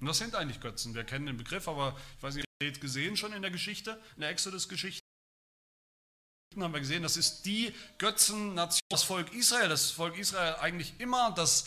[0.00, 0.94] Und was sind eigentlich Götzen?
[0.94, 4.00] Wir kennen den Begriff, aber ich weiß nicht, ihr habt gesehen schon in der Geschichte,
[4.16, 5.00] in der Exodus-Geschichte
[6.58, 9.68] haben wir gesehen, das ist die Götzennation, das Volk Israel.
[9.68, 11.66] Das Volk Israel eigentlich immer das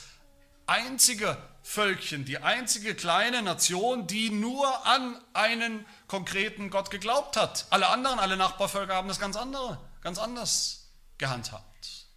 [0.65, 7.65] einzige Völkchen, die einzige kleine Nation, die nur an einen konkreten Gott geglaubt hat.
[7.69, 12.07] Alle anderen, alle Nachbarvölker haben das ganz andere, ganz anders gehandhabt.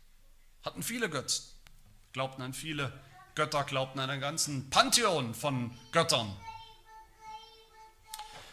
[0.64, 1.44] Hatten viele Götzen,
[2.12, 2.92] glaubten an viele
[3.36, 6.36] Götter, glaubten an einen ganzen Pantheon von Göttern.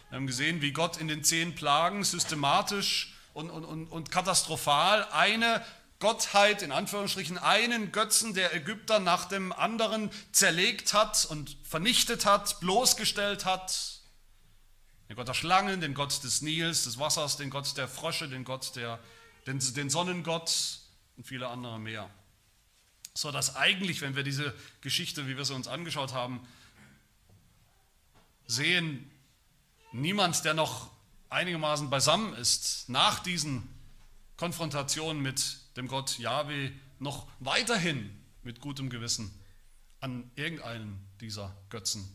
[0.10, 5.63] Wir haben gesehen, wie Gott in den zehn Plagen systematisch und, und, und, katastrophal eine
[6.00, 12.60] Gottheit, in Anführungsstrichen, einen Götzen der Ägypter nach dem anderen zerlegt hat und vernichtet hat,
[12.60, 14.02] bloßgestellt hat.
[15.10, 18.43] Den Gott der Schlangen, den Gott des Nils, des Wassers, den Gott der Frösche, den
[18.43, 19.00] Gott der,
[19.48, 20.80] den, den Sonnengott
[21.17, 22.10] und viele andere mehr.
[23.13, 26.46] So dass eigentlich, wenn wir diese Geschichte, wie wir sie uns angeschaut haben,
[28.46, 29.10] sehen,
[29.91, 30.92] niemand, der noch
[31.34, 33.67] einigermaßen beisammen ist, nach diesen
[34.38, 39.34] Konfrontationen mit dem Gott Yahweh noch weiterhin mit gutem Gewissen
[40.00, 42.08] an irgendeinen dieser Götzen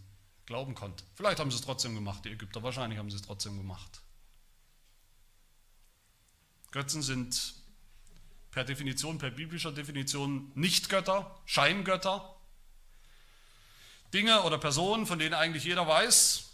[0.47, 1.05] glauben konnte.
[1.15, 4.01] Vielleicht haben sie es trotzdem gemacht, die Ägypter, wahrscheinlich haben sie es trotzdem gemacht.
[6.71, 7.55] Götzen sind
[8.51, 12.35] per Definition, per biblischer Definition nicht Götter, Scheingötter,
[14.15, 16.48] Dinge oder Personen, von denen eigentlich jeder weiß,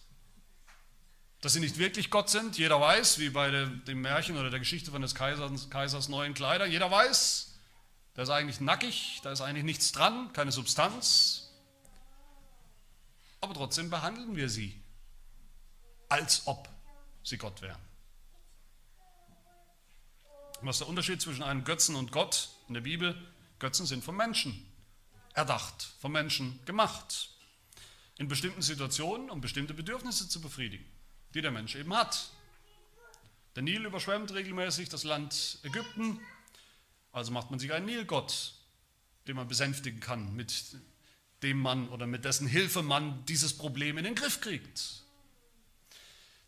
[1.44, 2.56] dass sie nicht wirklich Gott sind.
[2.56, 6.64] Jeder weiß, wie bei dem Märchen oder der Geschichte von des Kaisers, Kaisers neuen Kleider,
[6.64, 7.52] jeder weiß,
[8.14, 11.50] da ist eigentlich nackig, da ist eigentlich nichts dran, keine Substanz.
[13.42, 14.80] Aber trotzdem behandeln wir sie,
[16.08, 16.66] als ob
[17.22, 17.82] sie Gott wären.
[20.62, 23.14] Was ist der Unterschied zwischen einem Götzen und Gott in der Bibel?
[23.58, 24.66] Götzen sind vom Menschen
[25.34, 27.28] erdacht, vom Menschen gemacht.
[28.16, 30.93] In bestimmten Situationen, um bestimmte Bedürfnisse zu befriedigen
[31.34, 32.30] die der Mensch eben hat.
[33.56, 36.20] Der Nil überschwemmt regelmäßig das Land Ägypten,
[37.12, 38.54] also macht man sich einen Nilgott,
[39.28, 40.76] den man besänftigen kann, mit
[41.42, 45.04] dem man oder mit dessen Hilfe man dieses Problem in den Griff kriegt.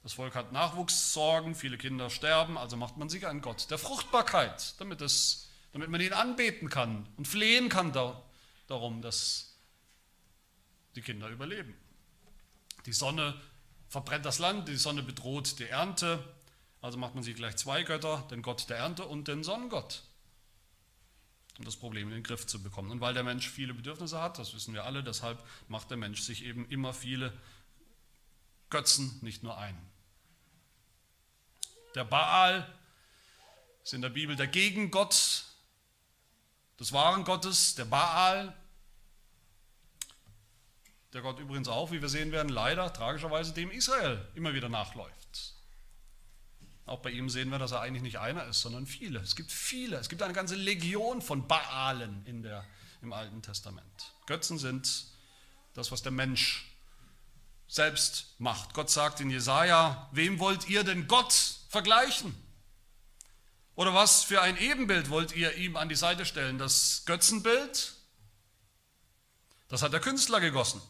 [0.03, 4.81] Das Volk hat Nachwuchssorgen, viele Kinder sterben, also macht man sich einen Gott der Fruchtbarkeit,
[4.81, 8.22] damit, es, damit man ihn anbeten kann und flehen kann da,
[8.68, 9.57] darum, dass
[10.94, 11.75] die Kinder überleben.
[12.87, 13.40] Die Sonne
[13.97, 16.23] verbrennt das Land, die Sonne bedroht die Ernte.
[16.83, 20.03] Also macht man sich gleich zwei Götter, den Gott der Ernte und den Sonnengott,
[21.57, 22.91] um das Problem in den Griff zu bekommen.
[22.91, 26.21] Und weil der Mensch viele Bedürfnisse hat, das wissen wir alle, deshalb macht der Mensch
[26.21, 27.33] sich eben immer viele
[28.69, 29.81] Götzen, nicht nur einen.
[31.95, 32.71] Der Baal
[33.83, 35.47] ist in der Bibel der Gegengott
[36.79, 38.55] des wahren Gottes, der Baal,
[41.17, 45.55] der Gott übrigens auch, wie wir sehen werden, leider tragischerweise dem Israel immer wieder nachläuft.
[46.85, 49.21] Auch bei ihm sehen wir, dass er eigentlich nicht einer ist, sondern viele.
[49.21, 49.97] Es gibt viele.
[49.97, 52.67] Es gibt eine ganze Legion von Baalen in der,
[53.01, 54.13] im Alten Testament.
[54.27, 55.07] Götzen sind
[55.73, 56.71] das, was der Mensch
[57.67, 58.75] selbst macht.
[58.75, 61.33] Gott sagt in Jesaja: Wem wollt ihr denn Gott
[61.71, 62.35] vergleichen?
[63.75, 66.59] Oder was für ein Ebenbild wollt ihr ihm an die Seite stellen?
[66.59, 67.95] Das Götzenbild?
[69.69, 70.83] Das hat der Künstler gegossen.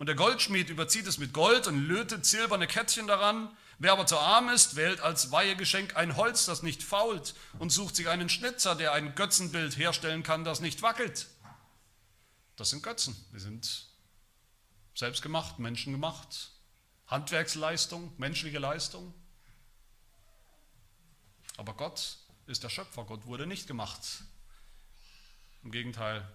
[0.00, 3.54] Und der Goldschmied überzieht es mit Gold und lötet silberne Kettchen daran.
[3.78, 7.96] Wer aber zu arm ist, wählt als Weihegeschenk ein Holz, das nicht fault, und sucht
[7.96, 11.28] sich einen Schnitzer, der ein Götzenbild herstellen kann, das nicht wackelt.
[12.56, 13.14] Das sind Götzen.
[13.34, 13.88] Die sind
[14.94, 16.52] selbstgemacht, menschengemacht.
[17.06, 19.12] Handwerksleistung, menschliche Leistung.
[21.58, 23.04] Aber Gott ist der Schöpfer.
[23.04, 24.00] Gott wurde nicht gemacht.
[25.62, 26.26] Im Gegenteil,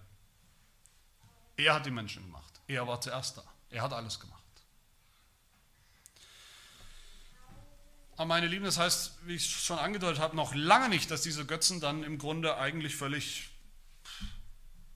[1.56, 2.60] er hat die Menschen gemacht.
[2.68, 3.55] Er war zuerst da.
[3.70, 4.36] Er hat alles gemacht.
[8.16, 11.44] Aber meine Lieben, das heißt, wie ich schon angedeutet habe, noch lange nicht, dass diese
[11.44, 13.50] Götzen dann im Grunde eigentlich völlig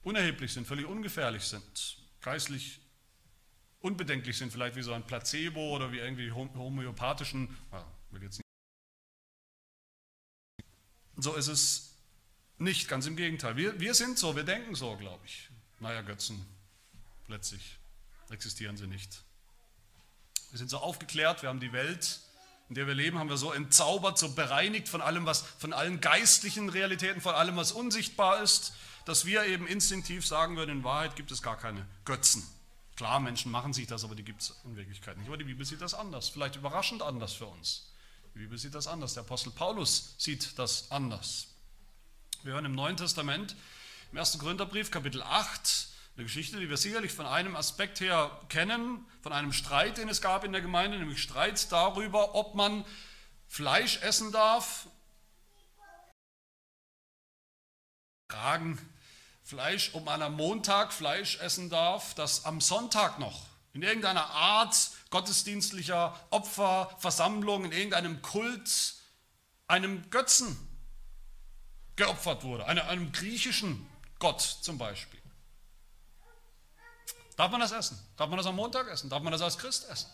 [0.01, 2.79] unerheblich sind, völlig ungefährlich sind, geistlich
[3.79, 7.55] unbedenklich sind, vielleicht wie so ein Placebo oder wie irgendwie homöopathischen,
[8.09, 8.41] will jetzt nicht.
[11.17, 11.95] So ist es
[12.57, 13.55] nicht, ganz im Gegenteil.
[13.55, 15.49] Wir, wir sind so, wir denken so, glaube ich.
[15.79, 16.43] Naja, Götzen,
[17.27, 17.77] letztlich
[18.31, 19.23] existieren sie nicht.
[20.51, 22.19] Wir sind so aufgeklärt, wir haben die Welt,
[22.69, 26.01] in der wir leben, haben wir so entzaubert, so bereinigt von allem, was, von allen
[26.01, 28.73] geistlichen Realitäten, von allem, was unsichtbar ist,
[29.05, 32.43] dass wir eben instinktiv sagen würden, in Wahrheit gibt es gar keine Götzen.
[32.95, 35.27] Klar, Menschen machen sich das, aber die gibt es in Wirklichkeit nicht.
[35.27, 37.91] Aber die Bibel sieht das anders, vielleicht überraschend anders für uns.
[38.35, 39.13] Die Bibel sieht das anders.
[39.13, 41.47] Der Apostel Paulus sieht das anders.
[42.43, 43.55] Wir hören im Neuen Testament,
[44.11, 44.37] im 1.
[44.39, 49.53] Korintherbrief, Kapitel 8, eine Geschichte, die wir sicherlich von einem Aspekt her kennen, von einem
[49.53, 52.85] Streit, den es gab in der Gemeinde, nämlich Streit darüber, ob man
[53.47, 54.87] Fleisch essen darf.
[58.29, 58.79] Fragen,
[59.43, 64.91] Fleisch, ob man am Montag Fleisch essen darf, das am Sonntag noch in irgendeiner Art
[65.09, 68.95] gottesdienstlicher Opfer, Versammlung, in irgendeinem Kult
[69.67, 70.57] einem Götzen
[71.95, 73.87] geopfert wurde, einem, einem griechischen
[74.19, 75.20] Gott zum Beispiel.
[77.41, 77.97] Darf man das essen?
[78.17, 79.09] Darf man das am Montag essen?
[79.09, 80.07] Darf man das als Christ essen?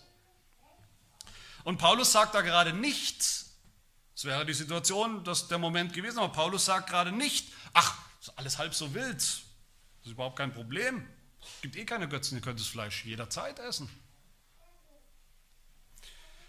[1.65, 6.31] Und Paulus sagt da gerade nicht, es wäre die Situation, das der Moment gewesen, aber
[6.31, 9.41] Paulus sagt gerade nicht, ach, ist alles halb so wild, das
[10.05, 11.05] ist überhaupt kein Problem.
[11.41, 13.89] Es gibt eh keine Götzen, ihr könnt das Fleisch jederzeit essen.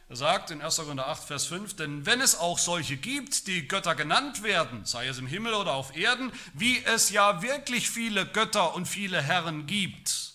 [0.08, 0.76] Er sagt in 1.
[0.76, 5.08] Korinther 8, Vers 5, denn wenn es auch solche gibt, die Götter genannt werden, sei
[5.08, 9.66] es im Himmel oder auf Erden, wie es ja wirklich viele Götter und viele Herren
[9.66, 10.27] gibt,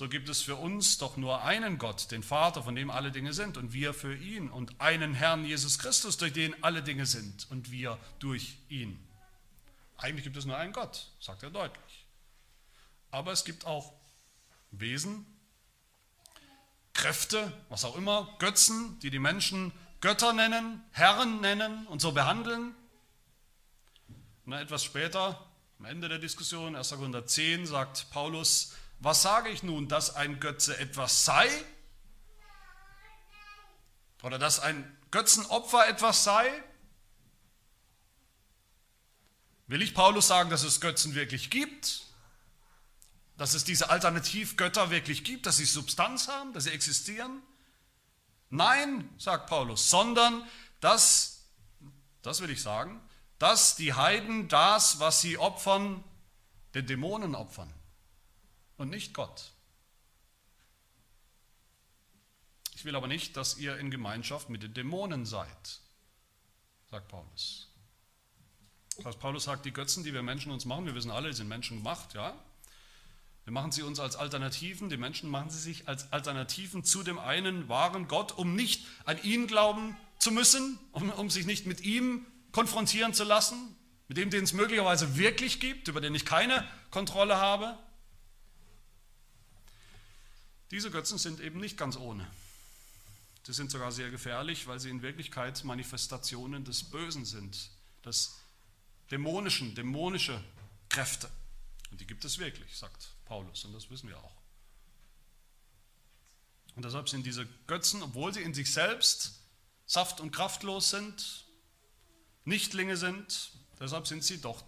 [0.00, 3.34] so gibt es für uns doch nur einen Gott, den Vater, von dem alle Dinge
[3.34, 7.50] sind, und wir für ihn, und einen Herrn Jesus Christus, durch den alle Dinge sind,
[7.50, 8.98] und wir durch ihn.
[9.98, 12.06] Eigentlich gibt es nur einen Gott, sagt er deutlich.
[13.10, 13.92] Aber es gibt auch
[14.70, 15.26] Wesen,
[16.94, 22.74] Kräfte, was auch immer, Götzen, die die Menschen Götter nennen, Herren nennen und so behandeln.
[24.46, 25.46] Und etwas später,
[25.78, 26.88] am Ende der Diskussion, 1.
[26.88, 31.48] Korinther 10, sagt Paulus, was sage ich nun, dass ein Götze etwas sei?
[34.22, 36.46] Oder dass ein Götzenopfer etwas sei?
[39.66, 42.02] Will ich Paulus sagen, dass es Götzen wirklich gibt?
[43.38, 47.42] Dass es diese Alternativgötter wirklich gibt, dass sie Substanz haben, dass sie existieren?
[48.50, 50.46] Nein, sagt Paulus, sondern
[50.80, 51.46] dass,
[52.20, 53.00] das will ich sagen,
[53.38, 56.04] dass die Heiden das, was sie opfern,
[56.74, 57.72] den Dämonen opfern
[58.80, 59.52] und nicht Gott.
[62.74, 65.80] Ich will aber nicht, dass ihr in Gemeinschaft mit den Dämonen seid,
[66.90, 67.68] sagt Paulus.
[69.02, 71.48] Was Paulus sagt, die Götzen, die wir Menschen uns machen, wir wissen alle, die sind
[71.48, 72.42] Menschen gemacht, ja.
[73.44, 77.18] Wir machen sie uns als Alternativen, die Menschen machen sie sich als Alternativen zu dem
[77.18, 81.82] einen wahren Gott, um nicht an ihn glauben zu müssen, um, um sich nicht mit
[81.82, 83.76] ihm konfrontieren zu lassen,
[84.08, 87.78] mit dem, den es möglicherweise wirklich gibt, über den ich keine Kontrolle habe.
[90.70, 92.30] Diese Götzen sind eben nicht ganz ohne.
[93.44, 97.70] Sie sind sogar sehr gefährlich, weil sie in Wirklichkeit Manifestationen des Bösen sind,
[98.04, 98.36] des
[99.10, 100.42] dämonischen, dämonische
[100.88, 101.28] Kräfte.
[101.90, 104.36] Und die gibt es wirklich, sagt Paulus, und das wissen wir auch.
[106.76, 109.40] Und deshalb sind diese Götzen, obwohl sie in sich selbst
[109.86, 111.46] saft- und kraftlos sind,
[112.44, 114.62] Nichtlinge sind, deshalb sind sie doch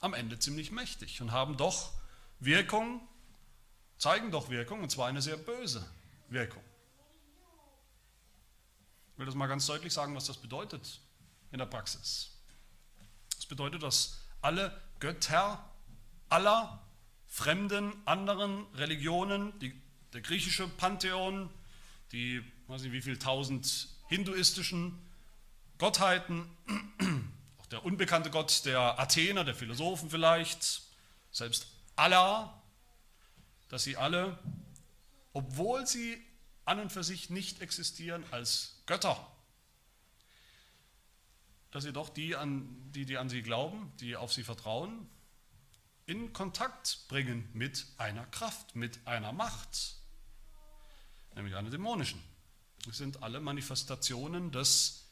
[0.00, 1.92] am Ende ziemlich mächtig und haben doch
[2.40, 3.06] Wirkung,
[3.98, 5.86] zeigen doch Wirkung, und zwar eine sehr böse
[6.28, 6.62] Wirkung.
[9.12, 11.00] Ich will das mal ganz deutlich sagen, was das bedeutet
[11.50, 12.30] in der Praxis.
[13.34, 15.64] Das bedeutet, dass alle Götter
[16.28, 16.82] aller
[17.26, 19.80] fremden anderen Religionen, die,
[20.12, 21.50] der griechische Pantheon,
[22.12, 24.98] die, weiß nicht wie viel tausend hinduistischen
[25.78, 26.48] Gottheiten,
[27.58, 30.82] auch der unbekannte Gott der Athener, der Philosophen vielleicht,
[31.30, 32.62] selbst Allah,
[33.68, 34.38] dass sie alle,
[35.32, 36.22] obwohl sie
[36.64, 39.30] an und für sich nicht existieren als Götter,
[41.70, 45.08] dass sie doch die, an, die, die an sie glauben, die auf sie vertrauen,
[46.06, 49.96] in Kontakt bringen mit einer Kraft, mit einer Macht,
[51.34, 52.22] nämlich einer dämonischen.
[52.88, 55.06] Es sind alle Manifestationen des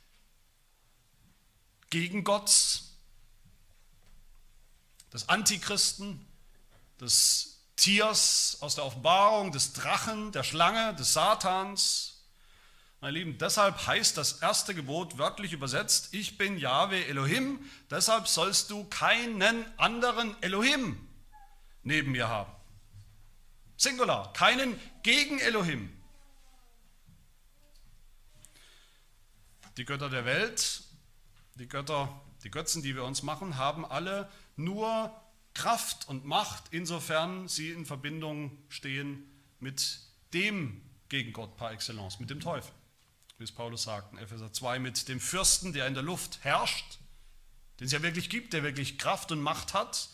[1.90, 2.96] Gegengotts,
[5.12, 6.24] des Antichristen,
[7.00, 12.24] des Tiers aus der Offenbarung, des Drachen, der Schlange, des Satans.
[13.00, 17.58] Meine Lieben, deshalb heißt das erste Gebot wörtlich übersetzt, ich bin Yahweh Elohim,
[17.90, 21.06] deshalb sollst du keinen anderen Elohim
[21.82, 22.50] neben mir haben.
[23.76, 25.92] Singular, keinen gegen Elohim.
[29.76, 30.84] Die Götter der Welt,
[31.56, 32.08] die Götter,
[32.44, 35.12] die Götzen, die wir uns machen, haben alle nur
[35.54, 40.00] Kraft und Macht, insofern sie in Verbindung stehen mit
[40.32, 42.72] dem Gegengott par excellence, mit dem Teufel.
[43.38, 46.98] Wie es Paulus sagt in Epheser 2, mit dem Fürsten, der in der Luft herrscht,
[47.78, 50.08] den es ja wirklich gibt, der wirklich Kraft und Macht hat,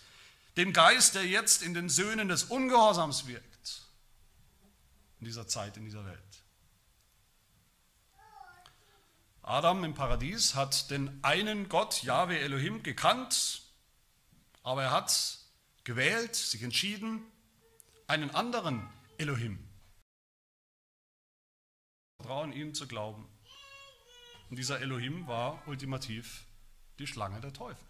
[0.56, 3.82] dem Geist, der jetzt in den Söhnen des Ungehorsams wirkt,
[5.20, 6.18] in dieser Zeit, in dieser Welt.
[9.42, 13.62] Adam im Paradies hat den einen Gott, Yahweh Elohim, gekannt
[14.62, 15.38] aber er hat
[15.84, 17.22] gewählt, sich entschieden,
[18.06, 19.68] einen anderen Elohim.
[22.16, 23.28] Vertrauen ihm zu glauben.
[24.50, 26.44] Und dieser Elohim war ultimativ
[26.98, 27.86] die Schlange der Teufel.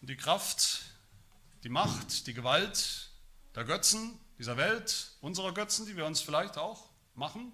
[0.00, 0.82] Und die Kraft,
[1.62, 3.12] die Macht, die Gewalt
[3.54, 7.52] der Götzen dieser Welt, unserer Götzen, die wir uns vielleicht auch machen,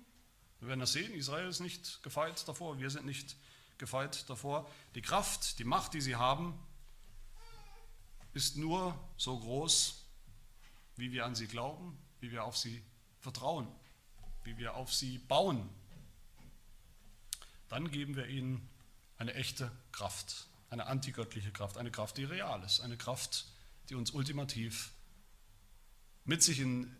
[0.60, 3.36] wir werden das sehen, Israel ist nicht gefeit davor, wir sind nicht
[3.78, 4.68] gefeit davor.
[4.94, 6.58] Die Kraft, die Macht, die sie haben,
[8.34, 10.04] ist nur so groß,
[10.96, 12.82] wie wir an sie glauben, wie wir auf sie
[13.20, 13.68] vertrauen,
[14.44, 15.68] wie wir auf sie bauen.
[17.68, 18.68] Dann geben wir ihnen
[19.16, 23.46] eine echte Kraft, eine antigöttliche Kraft, eine Kraft, die real ist, eine Kraft,
[23.88, 24.92] die uns ultimativ
[26.24, 26.94] mit sich in,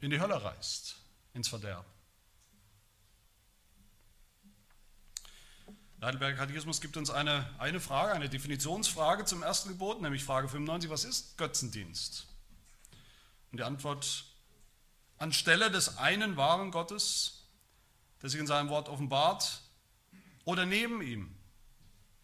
[0.00, 0.96] in die Hölle reißt,
[1.34, 1.95] ins Verderben.
[6.02, 10.90] Heidelberger Katechismus gibt uns eine, eine Frage, eine Definitionsfrage zum ersten Gebot, nämlich Frage 95,
[10.90, 12.26] was ist Götzendienst?
[13.50, 14.24] Und die Antwort,
[15.18, 17.46] anstelle des einen wahren Gottes,
[18.22, 19.62] der sich in seinem Wort offenbart,
[20.44, 21.34] oder neben ihm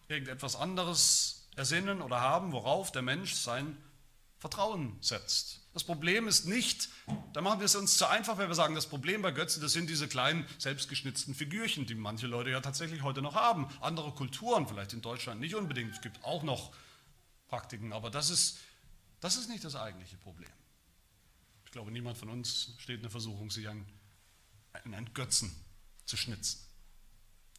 [0.08, 3.82] irgendetwas anderes ersinnen oder haben, worauf der Mensch sein
[4.38, 5.60] Vertrauen setzt.
[5.72, 6.88] Das Problem ist nicht,
[7.32, 9.72] da machen wir es uns zu einfach, wenn wir sagen, das Problem bei Götzen, das
[9.72, 13.68] sind diese kleinen selbstgeschnitzten Figürchen, die manche Leute ja tatsächlich heute noch haben.
[13.80, 16.72] Andere Kulturen, vielleicht in Deutschland nicht unbedingt, es gibt auch noch
[17.48, 18.58] Praktiken, aber das ist,
[19.20, 20.50] das ist nicht das eigentliche Problem.
[21.64, 23.86] Ich glaube, niemand von uns steht in der Versuchung, sich einen,
[24.72, 25.54] einen Götzen
[26.04, 26.60] zu schnitzen.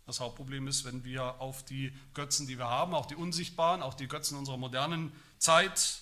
[0.06, 3.94] Das Hauptproblem ist, wenn wir auf die Götzen, die wir haben, auch die unsichtbaren, auch
[3.94, 6.00] die Götzen unserer modernen Zeit,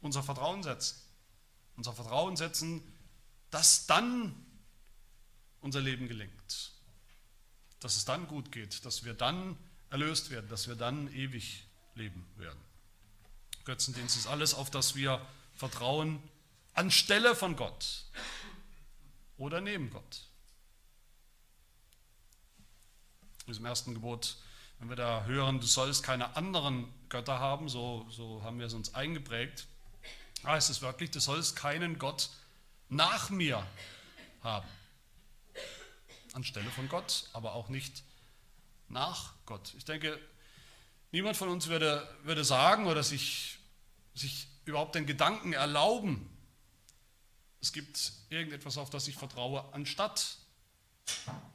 [0.00, 1.07] unser Vertrauen setzen
[1.78, 2.82] unser Vertrauen setzen,
[3.50, 4.34] dass dann
[5.60, 6.72] unser Leben gelingt,
[7.80, 9.56] dass es dann gut geht, dass wir dann
[9.88, 11.64] erlöst werden, dass wir dann ewig
[11.94, 12.58] leben werden.
[13.64, 16.20] Götzendienst ist alles, auf das wir vertrauen,
[16.74, 18.04] anstelle von Gott
[19.36, 20.26] oder neben Gott.
[23.46, 24.36] In diesem ersten Gebot,
[24.80, 28.74] wenn wir da hören, du sollst keine anderen Götter haben, so, so haben wir es
[28.74, 29.68] uns eingeprägt,
[30.44, 32.30] heißt es wörtlich, du sollst keinen Gott
[32.88, 33.66] nach mir
[34.42, 34.68] haben.
[36.32, 38.02] Anstelle von Gott, aber auch nicht
[38.88, 39.74] nach Gott.
[39.76, 40.18] Ich denke,
[41.10, 43.58] niemand von uns würde, würde sagen oder sich,
[44.14, 46.28] sich überhaupt den Gedanken erlauben,
[47.60, 50.38] es gibt irgendetwas, auf das ich vertraue, anstatt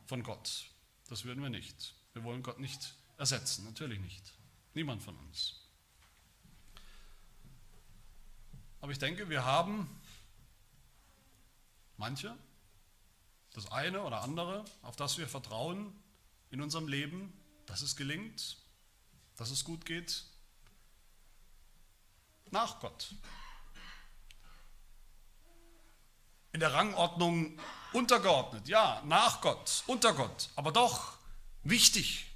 [0.06, 0.66] von Gott.
[1.08, 1.94] Das würden wir nicht.
[2.14, 4.34] Wir wollen Gott nicht ersetzen, natürlich nicht.
[4.74, 5.63] Niemand von uns.
[8.84, 9.88] Aber ich denke, wir haben
[11.96, 12.38] manche,
[13.54, 15.98] das eine oder andere, auf das wir vertrauen
[16.50, 17.32] in unserem Leben,
[17.66, 18.58] dass es gelingt,
[19.38, 20.26] dass es gut geht,
[22.52, 23.16] nach Gott.
[26.52, 27.58] in der Rangordnung
[27.94, 31.18] untergeordnet, ja, nach Gott, unter Gott, aber doch
[31.64, 32.28] wichtig,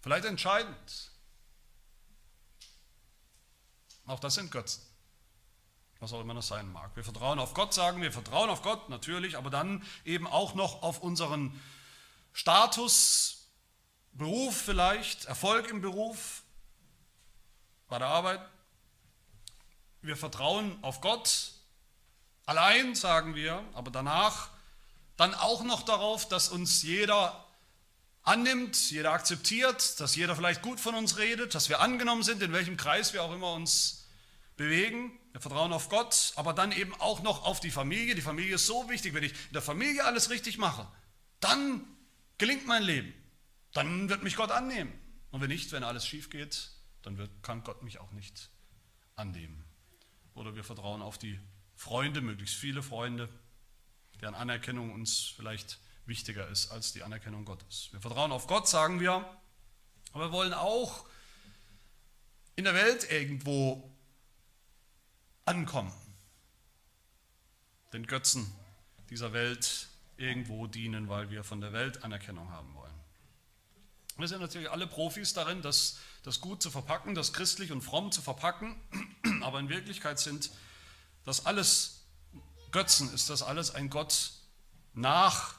[0.00, 1.10] vielleicht entscheidend.
[4.06, 4.93] Auch das sind Götzen,
[6.04, 6.94] was auch immer das sein mag.
[6.96, 10.82] Wir vertrauen auf Gott, sagen wir, vertrauen auf Gott natürlich, aber dann eben auch noch
[10.82, 11.58] auf unseren
[12.34, 13.48] Status,
[14.12, 16.42] Beruf vielleicht, Erfolg im Beruf,
[17.88, 18.40] bei der Arbeit.
[20.02, 21.52] Wir vertrauen auf Gott
[22.44, 24.50] allein, sagen wir, aber danach
[25.16, 27.46] dann auch noch darauf, dass uns jeder
[28.22, 32.52] annimmt, jeder akzeptiert, dass jeder vielleicht gut von uns redet, dass wir angenommen sind, in
[32.52, 34.03] welchem Kreis wir auch immer uns
[34.56, 35.18] bewegen.
[35.32, 38.14] Wir vertrauen auf Gott, aber dann eben auch noch auf die Familie.
[38.14, 39.14] Die Familie ist so wichtig.
[39.14, 40.86] Wenn ich in der Familie alles richtig mache,
[41.40, 41.84] dann
[42.38, 43.12] gelingt mein Leben.
[43.72, 44.92] Dann wird mich Gott annehmen.
[45.30, 46.70] Und wenn nicht, wenn alles schief geht,
[47.02, 48.50] dann wird, kann Gott mich auch nicht
[49.16, 49.64] annehmen.
[50.34, 51.38] Oder wir vertrauen auf die
[51.74, 53.28] Freunde, möglichst viele Freunde,
[54.20, 57.88] deren Anerkennung uns vielleicht wichtiger ist als die Anerkennung Gottes.
[57.92, 59.24] Wir vertrauen auf Gott, sagen wir,
[60.12, 61.06] aber wir wollen auch
[62.56, 63.93] in der Welt irgendwo
[65.44, 65.92] ankommen,
[67.92, 68.50] den Götzen
[69.10, 72.94] dieser Welt irgendwo dienen, weil wir von der Welt Anerkennung haben wollen.
[74.16, 78.12] Wir sind natürlich alle Profis darin, das, das gut zu verpacken, das christlich und fromm
[78.12, 78.76] zu verpacken,
[79.42, 80.50] aber in Wirklichkeit sind
[81.24, 82.04] das alles
[82.70, 84.32] Götzen, ist das alles ein Gott
[84.92, 85.56] nach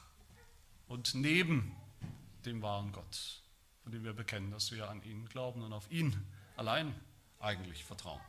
[0.88, 1.76] und neben
[2.46, 3.42] dem wahren Gott,
[3.82, 6.16] von dem wir bekennen, dass wir an ihn glauben und auf ihn
[6.56, 6.94] allein
[7.38, 8.20] eigentlich vertrauen.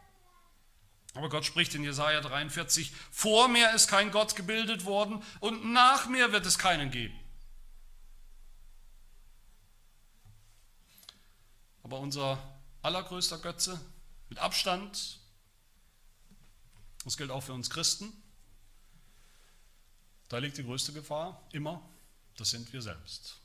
[1.18, 6.07] Aber Gott spricht in Jesaja 43: Vor mir ist kein Gott gebildet worden und nach
[6.07, 7.18] mir wird es keinen geben.
[11.84, 12.38] Aber unser
[12.82, 13.80] allergrößter Götze,
[14.30, 15.20] mit Abstand,
[17.03, 18.11] das gilt auch für uns Christen,
[20.30, 21.82] da liegt die größte Gefahr immer
[22.38, 23.38] das sind wir selbst.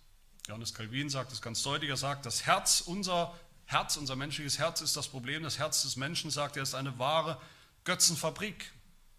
[0.47, 4.81] Johannes Calvin sagt es ganz deutlich, er sagt, das Herz, unser Herz, unser menschliches Herz
[4.81, 5.43] ist das Problem.
[5.43, 7.41] Das Herz des Menschen, sagt er, ist eine wahre
[7.85, 8.73] Götzenfabrik,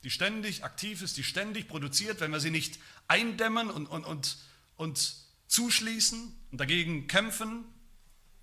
[0.03, 4.37] die ständig aktiv ist, die ständig produziert, wenn wir sie nicht eindämmen und, und, und,
[4.75, 5.15] und
[5.47, 7.65] zuschließen und dagegen kämpfen,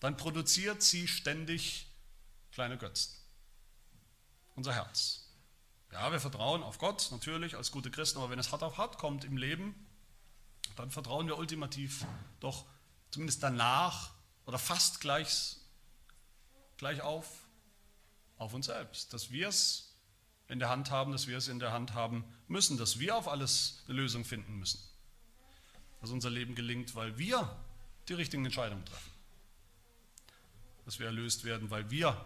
[0.00, 1.86] dann produziert sie ständig
[2.52, 3.14] kleine Götzen.
[4.54, 5.26] Unser Herz.
[5.92, 8.98] Ja, wir vertrauen auf Gott natürlich als gute Christen, aber wenn es hart auf hart
[8.98, 9.74] kommt im Leben,
[10.76, 12.06] dann vertrauen wir ultimativ
[12.38, 12.64] doch
[13.10, 14.12] zumindest danach
[14.46, 15.56] oder fast gleich,
[16.76, 17.26] gleich auf,
[18.36, 19.89] auf uns selbst, dass wir es
[20.50, 23.28] in der Hand haben, dass wir es in der Hand haben müssen, dass wir auf
[23.28, 24.80] alles eine Lösung finden müssen,
[26.00, 27.56] dass unser Leben gelingt, weil wir
[28.08, 29.10] die richtigen Entscheidungen treffen,
[30.84, 32.24] dass wir erlöst werden, weil wir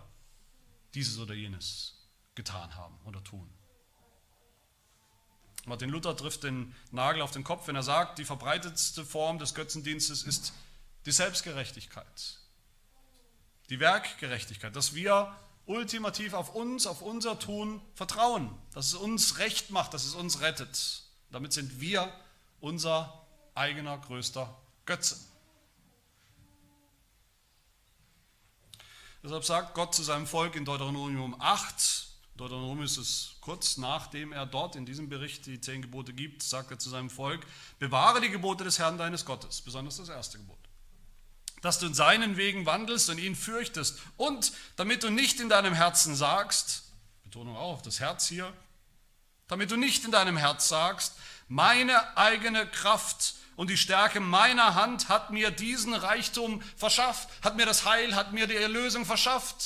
[0.95, 3.49] dieses oder jenes getan haben oder tun.
[5.66, 9.55] Martin Luther trifft den Nagel auf den Kopf, wenn er sagt, die verbreitetste Form des
[9.55, 10.55] Götzendienstes ist
[11.05, 12.39] die Selbstgerechtigkeit,
[13.68, 15.35] die Werkgerechtigkeit, dass wir
[15.66, 20.40] ultimativ auf uns, auf unser Tun vertrauen, dass es uns recht macht, dass es uns
[20.40, 21.02] rettet.
[21.30, 22.12] Damit sind wir
[22.60, 24.54] unser eigener größter
[24.84, 25.18] Götze.
[29.22, 34.44] Deshalb sagt Gott zu seinem Volk in Deuteronomium 8, Deuteronomium ist es kurz nachdem er
[34.44, 37.46] dort in diesem Bericht die zehn Gebote gibt, sagt er zu seinem Volk,
[37.78, 40.58] bewahre die Gebote des Herrn deines Gottes, besonders das erste Gebot.
[41.64, 45.74] Dass du in seinen Wegen wandelst und ihn fürchtest und damit du nicht in deinem
[45.74, 46.84] Herzen sagst,
[47.24, 48.52] Betonung auf das Herz hier,
[49.48, 51.14] damit du nicht in deinem Herz sagst,
[51.48, 57.66] meine eigene Kraft und die Stärke meiner Hand hat mir diesen Reichtum verschafft, hat mir
[57.66, 59.56] das Heil, hat mir die Erlösung verschafft.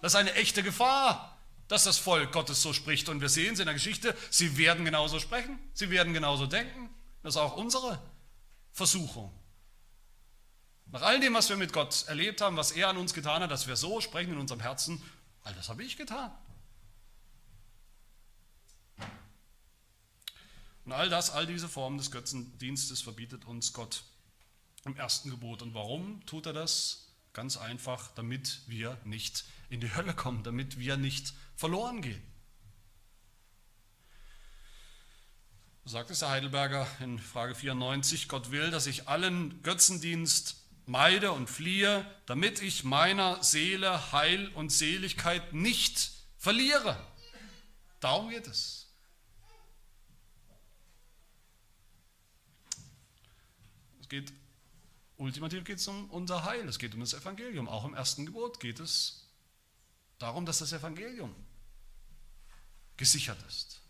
[0.00, 1.36] Das ist eine echte Gefahr
[1.68, 3.08] dass das Volk Gottes so spricht.
[3.08, 6.90] Und wir sehen es in der Geschichte, sie werden genauso sprechen, sie werden genauso denken.
[7.22, 8.00] Das ist auch unsere
[8.72, 9.32] Versuchung.
[10.92, 13.50] Nach all dem, was wir mit Gott erlebt haben, was er an uns getan hat,
[13.50, 15.02] dass wir so sprechen in unserem Herzen,
[15.42, 16.30] all das habe ich getan.
[20.84, 24.04] Und all das, all diese Formen des Götzendienstes verbietet uns Gott
[24.84, 25.60] im ersten Gebot.
[25.62, 27.08] Und warum tut er das?
[27.32, 32.22] Ganz einfach, damit wir nicht in die Hölle kommen, damit wir nicht verloren gehen.
[35.84, 41.32] So sagt es der Heidelberger in Frage 94, Gott will, dass ich allen Götzendienst meide
[41.32, 46.96] und fliehe, damit ich meiner Seele Heil und Seligkeit nicht verliere.
[48.00, 48.86] Darum geht es.
[54.00, 54.32] Es geht,
[55.16, 57.68] ultimativ geht es um unser Heil, es geht um das Evangelium.
[57.68, 59.28] Auch im ersten Gebot geht es
[60.18, 61.34] darum, dass das Evangelium
[62.96, 63.80] gesichert ist.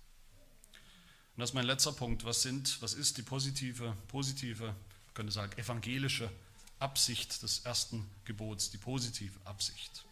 [1.36, 2.24] Und das ist mein letzter Punkt.
[2.24, 4.74] Was sind, was ist die positive, positive,
[5.12, 6.30] könnte sagen, evangelische
[6.78, 10.04] Absicht des ersten Gebots, die positive Absicht?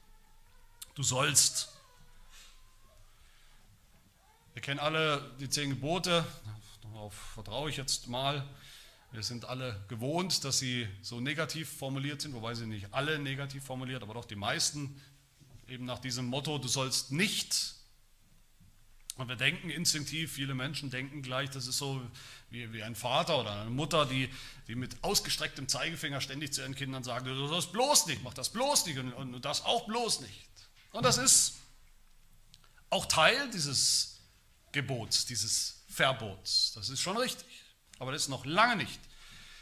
[0.94, 1.72] Du sollst.
[4.52, 6.24] Wir kennen alle die zehn Gebote,
[6.82, 8.46] darauf vertraue ich jetzt mal.
[9.10, 13.64] Wir sind alle gewohnt, dass sie so negativ formuliert sind, wobei sie nicht alle negativ
[13.64, 15.00] formuliert, aber doch die meisten
[15.68, 17.74] eben nach diesem Motto, du sollst nicht
[19.16, 22.04] und wir denken instinktiv, viele Menschen denken gleich, das ist so
[22.50, 24.28] wie, wie ein Vater oder eine Mutter, die,
[24.66, 28.50] die mit ausgestrecktem Zeigefinger ständig zu ihren Kindern sagen, du sollst bloß nicht, mach das
[28.50, 30.48] bloß nicht und, und das auch bloß nicht.
[30.90, 31.54] Und das ist
[32.90, 34.20] auch Teil dieses
[34.72, 36.72] Gebots, dieses Verbots.
[36.74, 37.46] Das ist schon richtig.
[37.98, 39.00] Aber das ist noch lange nicht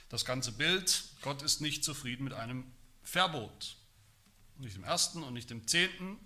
[0.08, 1.04] das ganze Bild.
[1.20, 2.64] Gott ist nicht zufrieden mit einem
[3.02, 3.76] Verbot.
[4.56, 6.18] Nicht im ersten und nicht im zehnten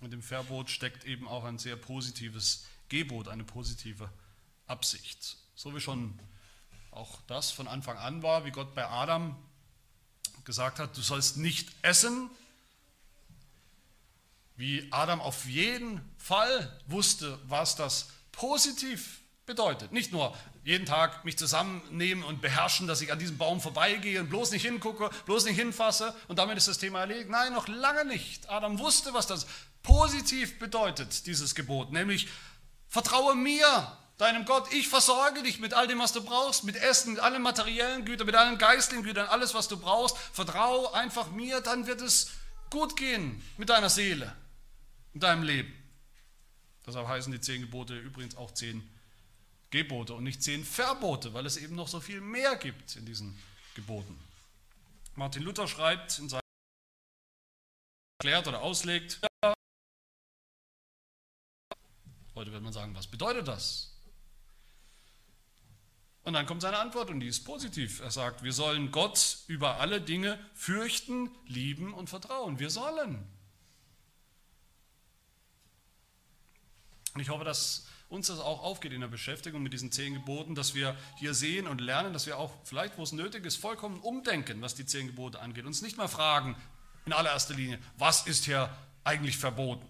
[0.00, 4.10] und im Verbot steckt eben auch ein sehr positives Gebot, eine positive
[4.66, 5.36] Absicht.
[5.54, 6.18] So wie schon
[6.90, 9.36] auch das von Anfang an war, wie Gott bei Adam
[10.44, 12.30] gesagt hat, du sollst nicht essen,
[14.56, 19.92] wie Adam auf jeden Fall wusste, was das positiv bedeutet.
[19.92, 24.28] Nicht nur jeden Tag mich zusammennehmen und beherrschen, dass ich an diesem Baum vorbeigehe und
[24.28, 27.30] bloß nicht hingucke, bloß nicht hinfasse und damit ist das Thema erledigt.
[27.30, 28.50] Nein, noch lange nicht.
[28.50, 29.46] Adam wusste, was das
[29.82, 32.28] positiv bedeutet, dieses Gebot, nämlich
[32.88, 37.14] vertraue mir, deinem Gott, ich versorge dich mit all dem, was du brauchst, mit Essen,
[37.14, 40.16] mit allen materiellen Gütern, mit allen geistlichen Gütern, alles, was du brauchst.
[40.18, 42.30] Vertraue einfach mir, dann wird es
[42.68, 44.34] gut gehen mit deiner Seele,
[45.14, 45.74] mit deinem Leben.
[46.86, 48.86] Deshalb heißen die zehn Gebote übrigens auch zehn
[49.70, 53.38] Gebote und nicht zehn Verbote, weil es eben noch so viel mehr gibt in diesen
[53.74, 54.18] Geboten.
[55.14, 56.40] Martin Luther schreibt in seinem
[58.18, 59.18] erklärt oder auslegt,
[62.34, 63.90] Heute wird man sagen, was bedeutet das?
[66.22, 68.00] Und dann kommt seine Antwort und die ist positiv.
[68.00, 72.58] Er sagt, wir sollen Gott über alle Dinge fürchten, lieben und vertrauen.
[72.58, 73.26] Wir sollen.
[77.14, 80.54] Und ich hoffe, dass uns das auch aufgeht in der Beschäftigung mit diesen zehn Geboten,
[80.54, 84.00] dass wir hier sehen und lernen, dass wir auch vielleicht, wo es nötig ist, vollkommen
[84.00, 85.64] umdenken, was die zehn Gebote angeht.
[85.64, 86.56] Uns nicht mal fragen,
[87.06, 89.86] in allererster Linie, was ist hier eigentlich verboten?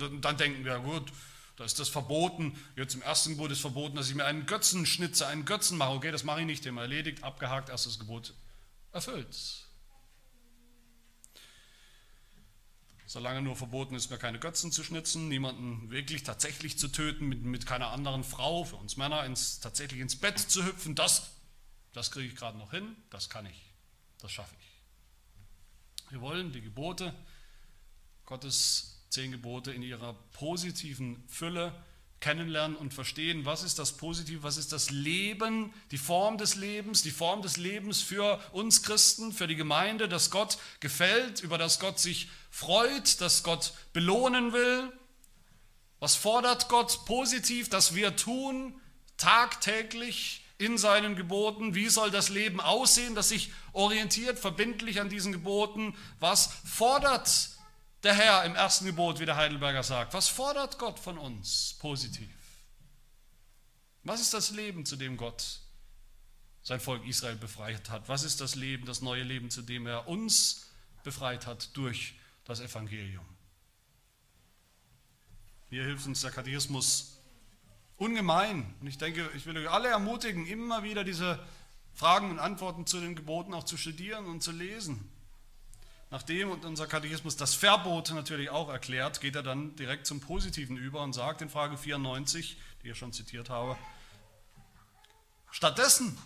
[0.00, 1.12] Und dann denken wir, gut,
[1.56, 2.58] da ist das verboten.
[2.76, 5.92] Jetzt im ersten Gebot ist verboten, dass ich mir einen Götzen schnitze, einen Götzen mache.
[5.92, 8.34] Okay, das mache ich nicht, Thema erledigt, abgehakt, erstes Gebot
[8.92, 9.64] erfüllt.
[13.06, 17.42] Solange nur verboten ist, mir keine Götzen zu schnitzen, niemanden wirklich tatsächlich zu töten, mit,
[17.42, 21.30] mit keiner anderen Frau, für uns Männer ins, tatsächlich ins Bett zu hüpfen, das,
[21.92, 23.70] das kriege ich gerade noch hin, das kann ich,
[24.18, 26.10] das schaffe ich.
[26.10, 27.14] Wir wollen die Gebote
[28.24, 31.72] Gottes zehn Gebote in ihrer positiven Fülle
[32.18, 37.02] kennenlernen und verstehen, was ist das Positive, was ist das Leben, die Form des Lebens,
[37.02, 41.78] die Form des Lebens für uns Christen, für die Gemeinde, dass Gott gefällt, über das
[41.78, 44.92] Gott sich freut, dass Gott belohnen will.
[46.00, 48.80] Was fordert Gott positiv, dass wir tun,
[49.16, 51.76] tagtäglich in seinen Geboten?
[51.76, 55.94] Wie soll das Leben aussehen, das sich orientiert, verbindlich an diesen Geboten?
[56.18, 57.53] Was fordert Gott?
[58.04, 60.14] Der Herr im ersten Gebot, wie der Heidelberger sagt.
[60.14, 62.28] Was fordert Gott von uns positiv?
[64.02, 65.60] Was ist das Leben, zu dem Gott
[66.62, 68.08] sein Volk Israel befreit hat?
[68.08, 70.66] Was ist das Leben, das neue Leben, zu dem er uns
[71.02, 73.24] befreit hat durch das Evangelium?
[75.70, 77.18] Hier hilft uns der Katechismus
[77.96, 78.74] ungemein.
[78.80, 81.38] Und ich denke, ich will euch alle ermutigen, immer wieder diese
[81.94, 85.10] Fragen und Antworten zu den Geboten auch zu studieren und zu lesen.
[86.14, 91.02] Nachdem unser Katechismus das Verbot natürlich auch erklärt, geht er dann direkt zum Positiven über
[91.02, 93.76] und sagt in Frage 94, die ich schon zitiert habe,
[95.50, 96.16] stattdessen,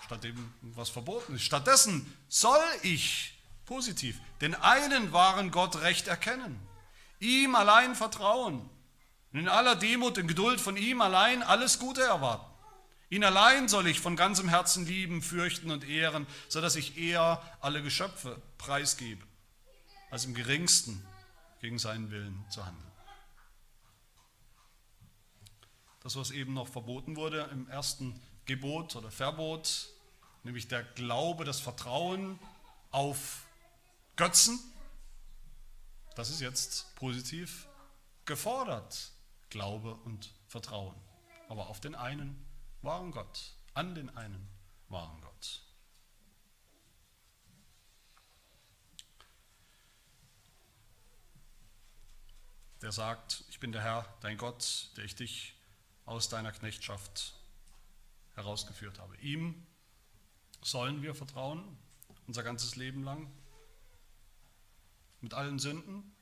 [0.00, 6.58] statt dem, was verboten ist, stattdessen soll ich positiv den einen wahren Gott recht erkennen,
[7.20, 8.70] ihm allein vertrauen
[9.34, 12.55] und in aller Demut und Geduld von ihm allein alles Gute erwarten.
[13.08, 17.82] Ihn allein soll ich von ganzem Herzen lieben, fürchten und ehren, sodass ich eher alle
[17.82, 19.24] Geschöpfe preisgebe,
[20.10, 21.06] als im geringsten
[21.60, 22.90] gegen seinen Willen zu handeln.
[26.02, 29.88] Das, was eben noch verboten wurde im ersten Gebot oder Verbot,
[30.42, 32.38] nämlich der Glaube, das Vertrauen
[32.90, 33.44] auf
[34.16, 34.58] Götzen,
[36.16, 37.68] das ist jetzt positiv
[38.24, 39.12] gefordert,
[39.50, 40.94] Glaube und Vertrauen,
[41.48, 42.45] aber auf den einen
[42.86, 44.48] wahren Gott, an den einen
[44.88, 45.62] wahren Gott.
[52.80, 55.56] Der sagt, ich bin der Herr, dein Gott, der ich dich
[56.04, 57.34] aus deiner Knechtschaft
[58.34, 59.16] herausgeführt habe.
[59.16, 59.66] Ihm
[60.62, 61.76] sollen wir vertrauen,
[62.28, 63.30] unser ganzes Leben lang,
[65.20, 66.14] mit allen Sünden,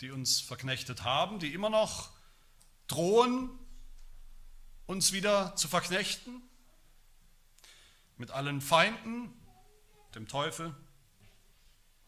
[0.00, 2.12] die uns verknechtet haben, die immer noch
[2.86, 3.50] drohen,
[4.92, 6.42] uns wieder zu verknechten,
[8.18, 9.32] mit allen Feinden,
[10.14, 10.74] dem Teufel,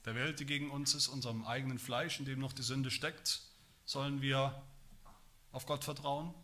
[0.05, 3.41] der Welt, die gegen uns ist, unserem eigenen Fleisch, in dem noch die Sünde steckt,
[3.87, 4.62] sollen wir
[5.51, 6.35] auf Gott vertrauen.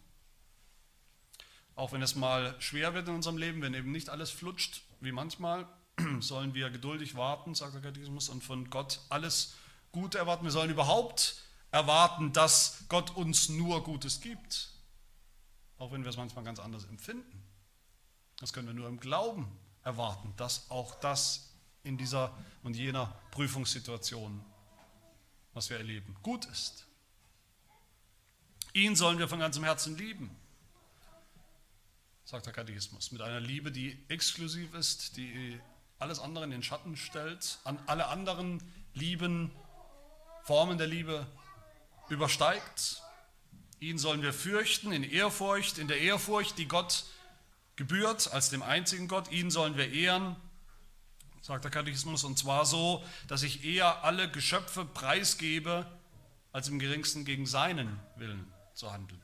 [1.75, 5.13] Auch wenn es mal schwer wird in unserem Leben, wenn eben nicht alles flutscht, wie
[5.13, 5.69] manchmal,
[6.21, 9.57] sollen wir geduldig warten, sagt der Katechismus, und von Gott alles
[9.93, 10.45] Gute erwarten.
[10.45, 14.73] Wir sollen überhaupt erwarten, dass Gott uns nur Gutes gibt,
[15.81, 17.43] auch wenn wir es manchmal ganz anders empfinden.
[18.37, 19.51] Das können wir nur im Glauben
[19.83, 24.45] erwarten, dass auch das in dieser und jener Prüfungssituation,
[25.55, 26.87] was wir erleben, gut ist.
[28.75, 30.31] Ihn sollen wir von ganzem Herzen lieben,
[32.25, 35.59] sagt der Katechismus, mit einer Liebe, die exklusiv ist, die
[35.99, 38.63] alles andere in den Schatten stellt, an alle anderen
[38.93, 39.51] Lieben,
[40.45, 41.27] Formen der Liebe
[42.11, 43.03] übersteigt.
[43.81, 47.05] Ihn sollen wir fürchten in Ehrfurcht, in der Ehrfurcht, die Gott
[47.77, 49.33] gebührt, als dem einzigen Gott.
[49.33, 50.37] Ihn sollen wir ehren,
[51.41, 55.87] sagt der Katechismus, und zwar so, dass ich eher alle Geschöpfe preisgebe,
[56.53, 59.21] als im geringsten gegen seinen Willen zu handeln.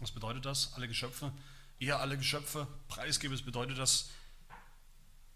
[0.00, 0.74] Was bedeutet das?
[0.74, 1.32] Alle Geschöpfe,
[1.78, 3.34] eher alle Geschöpfe preisgebe.
[3.34, 4.10] Es bedeutet, dass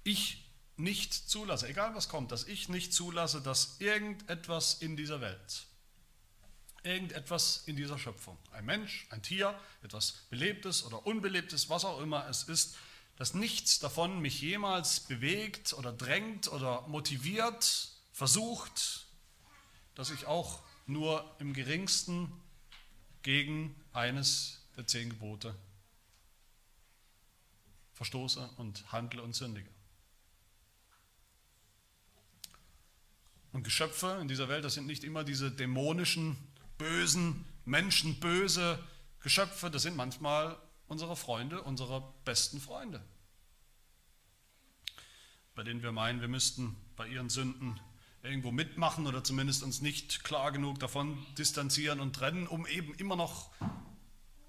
[0.05, 0.45] ich
[0.77, 5.67] nicht zulasse, egal was kommt, dass ich nicht zulasse, dass irgendetwas in dieser Welt,
[6.89, 12.27] irgendetwas in dieser Schöpfung, ein Mensch, ein Tier, etwas Belebtes oder Unbelebtes, was auch immer
[12.29, 12.77] es ist,
[13.17, 19.07] dass nichts davon mich jemals bewegt oder drängt oder motiviert, versucht,
[19.95, 22.33] dass ich auch nur im geringsten
[23.23, 25.55] gegen eines der zehn Gebote
[27.95, 29.69] verstoße und handle und sündige.
[33.53, 36.37] Und Geschöpfe in dieser Welt, das sind nicht immer diese dämonischen,
[36.79, 38.83] bösen, menschenböse
[39.21, 40.57] Geschöpfe, das sind manchmal
[40.87, 43.05] unsere Freunde, unsere besten Freunde,
[45.55, 47.79] bei denen wir meinen, wir müssten bei ihren Sünden
[48.23, 53.17] irgendwo mitmachen oder zumindest uns nicht klar genug davon distanzieren und trennen, um eben immer
[53.17, 53.51] noch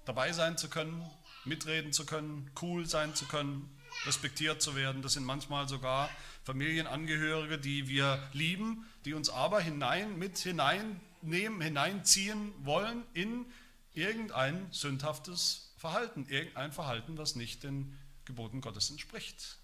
[0.04, 1.04] dabei sein zu können,
[1.44, 3.76] mitreden zu können, cool sein zu können,
[4.06, 5.02] respektiert zu werden.
[5.02, 6.10] Das sind manchmal sogar
[6.44, 10.36] Familienangehörige, die wir lieben, die uns aber hinein, mit
[11.20, 13.46] hineinnehmen, hineinziehen wollen in
[13.92, 19.58] irgendein sündhaftes Verhalten, irgendein Verhalten, was nicht den Geboten Gottes entspricht.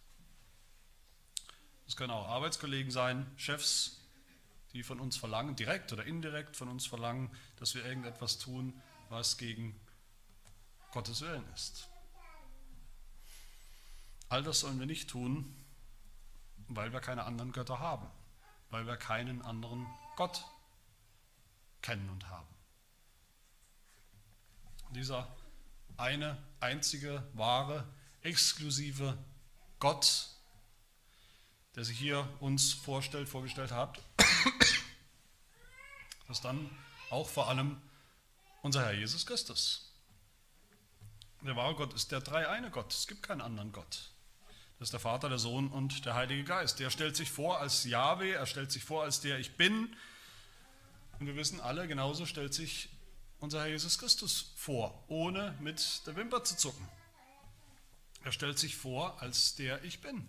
[1.86, 4.00] Es können auch Arbeitskollegen sein, Chefs,
[4.72, 8.74] die von uns verlangen, direkt oder indirekt von uns verlangen, dass wir irgendetwas tun,
[9.08, 9.78] was gegen
[10.92, 11.88] Gottes Willen ist.
[14.28, 15.54] All das sollen wir nicht tun,
[16.68, 18.08] weil wir keine anderen Götter haben,
[18.70, 19.86] weil wir keinen anderen
[20.16, 20.44] Gott
[21.86, 22.48] kennen und haben.
[24.90, 25.28] Dieser
[25.96, 27.86] eine einzige, wahre,
[28.22, 29.16] exklusive
[29.78, 30.30] Gott,
[31.76, 34.00] der sich hier uns vorstellt, vorgestellt hat,
[36.28, 36.68] ist dann
[37.10, 37.80] auch vor allem
[38.62, 39.92] unser Herr Jesus Christus.
[41.42, 42.92] Der wahre Gott ist der dreieine Gott.
[42.92, 44.10] Es gibt keinen anderen Gott.
[44.80, 46.80] Das ist der Vater, der Sohn und der Heilige Geist.
[46.80, 49.94] Der stellt sich vor als Yahweh, er stellt sich vor als der Ich Bin.
[51.18, 52.90] Und wir wissen alle, genauso stellt sich
[53.38, 56.86] unser Herr Jesus Christus vor, ohne mit der Wimper zu zucken.
[58.24, 60.26] Er stellt sich vor als der Ich Bin.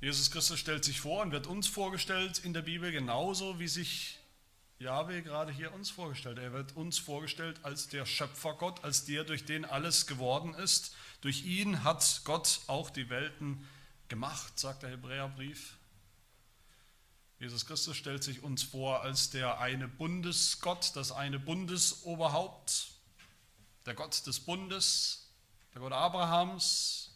[0.00, 4.18] Jesus Christus stellt sich vor und wird uns vorgestellt in der Bibel genauso, wie sich
[4.78, 6.38] Jahwe gerade hier uns vorgestellt.
[6.38, 10.94] Er wird uns vorgestellt als der Schöpfergott, als der, durch den alles geworden ist.
[11.22, 13.66] Durch ihn hat Gott auch die Welten
[14.08, 15.76] gemacht, sagt der Hebräerbrief.
[17.38, 22.88] Jesus Christus stellt sich uns vor als der eine Bundesgott, das eine Bundesoberhaupt,
[23.84, 25.30] der Gott des Bundes,
[25.74, 27.10] der Gott Abrahams.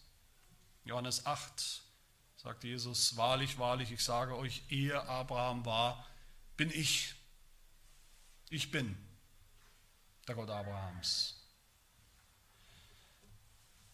[0.85, 1.83] Johannes 8
[2.37, 6.07] sagt Jesus, wahrlich, wahrlich, ich sage euch, ehe Abraham war,
[6.57, 7.15] bin ich
[8.51, 8.97] ich bin
[10.27, 11.37] der Gott Abrahams.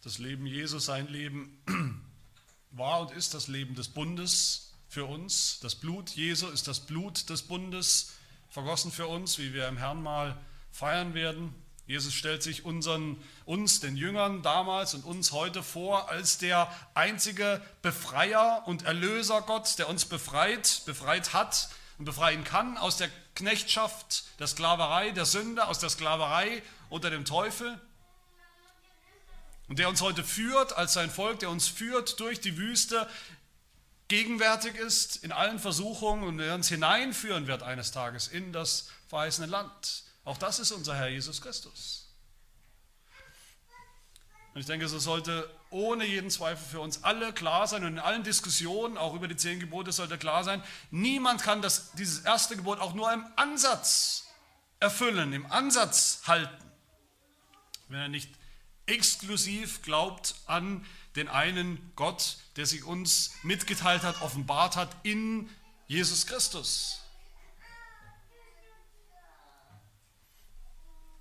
[0.03, 1.63] Das Leben Jesus, sein Leben
[2.71, 4.66] war und ist das Leben des Bundes
[4.97, 5.61] für uns.
[5.61, 8.15] Das Blut Jesu ist das Blut des Bundes,
[8.49, 10.39] vergossen für uns, wie wir im Herrn mal
[10.73, 11.55] feiern werden.
[11.87, 17.61] Jesus stellt sich unseren, uns, den Jüngern damals und uns heute vor als der einzige
[17.83, 21.69] Befreier und Erlöser Gott, der uns befreit, befreit hat
[21.99, 27.27] und befreien kann aus der Knechtschaft, der Sklaverei, der Sünde, aus der Sklaverei unter dem
[27.27, 27.79] Teufel.
[29.69, 33.07] Und der uns heute führt als sein Volk, der uns führt durch die Wüste,
[34.09, 39.47] gegenwärtig ist in allen Versuchungen und der uns hineinführen wird eines Tages in das verheißene
[39.47, 40.05] Land.
[40.25, 42.07] Auch das ist unser Herr Jesus Christus.
[44.55, 47.99] Und ich denke, es sollte ohne jeden Zweifel für uns alle klar sein und in
[47.99, 52.57] allen Diskussionen, auch über die zehn Gebote, sollte klar sein, niemand kann das, dieses erste
[52.57, 54.29] Gebot auch nur im Ansatz
[54.81, 56.65] erfüllen, im Ansatz halten,
[57.89, 58.31] wenn er nicht
[58.87, 60.87] exklusiv glaubt an
[61.17, 65.49] den einen Gott, der sich uns mitgeteilt hat, offenbart hat in
[65.89, 67.01] Jesus Christus.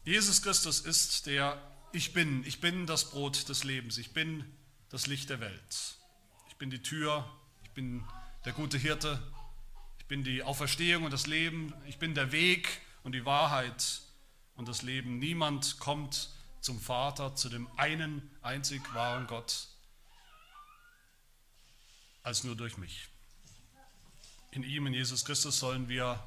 [0.03, 1.59] Jesus Christus ist der
[1.95, 4.43] ich bin, ich bin das Brot des Lebens, ich bin
[4.89, 5.95] das Licht der Welt.
[6.49, 7.25] Ich bin die Tür,
[7.63, 8.03] ich bin
[8.43, 9.21] der gute Hirte,
[9.99, 14.01] ich bin die Auferstehung und das Leben, ich bin der Weg und die Wahrheit
[14.55, 15.19] und das Leben.
[15.19, 19.69] Niemand kommt zum Vater, zu dem einen einzig wahren Gott,
[22.26, 23.07] als nur durch mich.
[24.49, 26.21] In ihm, in Jesus Christus, sollen wir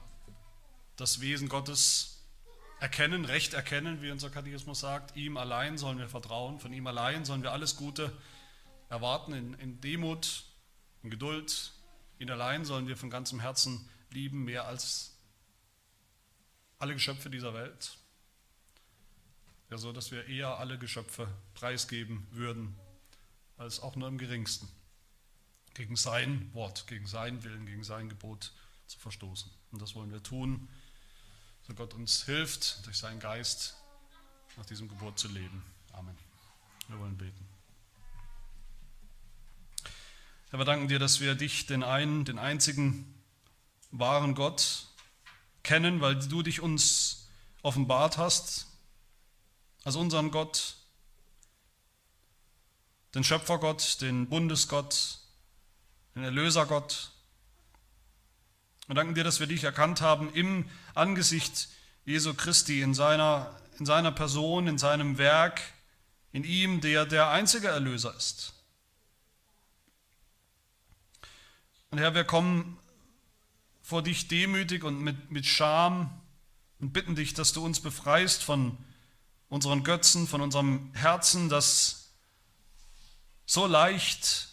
[0.94, 2.22] das Wesen Gottes
[2.78, 5.16] erkennen, recht erkennen, wie unser Katechismus sagt.
[5.16, 8.16] Ihm allein sollen wir vertrauen, von ihm allein sollen wir alles Gute
[8.88, 10.44] erwarten, in, in Demut,
[11.02, 11.72] in Geduld.
[12.20, 15.16] Ihn allein sollen wir von ganzem Herzen lieben, mehr als
[16.78, 17.98] alle Geschöpfe dieser Welt.
[19.68, 22.78] Ja, so dass wir eher alle Geschöpfe preisgeben würden,
[23.56, 24.68] als auch nur im geringsten
[25.78, 28.52] gegen sein Wort, gegen seinen Willen, gegen sein Gebot
[28.86, 29.50] zu verstoßen.
[29.72, 30.68] Und das wollen wir tun
[31.68, 33.76] so Gott uns hilft, durch seinen Geist
[34.56, 35.62] nach diesem Gebot zu leben.
[35.92, 36.16] Amen.
[36.88, 37.46] Wir wollen beten.
[40.48, 43.22] Herr, wir danken dir, dass wir dich, den einen, den einzigen
[43.90, 44.86] wahren Gott,
[45.62, 47.28] kennen, weil du dich uns
[47.60, 48.66] offenbart hast
[49.84, 50.76] als unseren Gott,
[53.14, 55.17] den Schöpfergott, den Bundesgott,
[56.18, 57.12] den Erlösergott,
[58.88, 61.68] wir danken dir, dass wir dich erkannt haben im Angesicht
[62.06, 65.60] Jesu Christi, in seiner, in seiner Person, in seinem Werk,
[66.32, 68.54] in ihm, der der einzige Erlöser ist.
[71.90, 72.78] Und Herr, wir kommen
[73.80, 76.10] vor dich demütig und mit, mit Scham
[76.80, 78.76] und bitten dich, dass du uns befreist von
[79.48, 82.10] unseren Götzen, von unserem Herzen, das
[83.46, 84.48] so leicht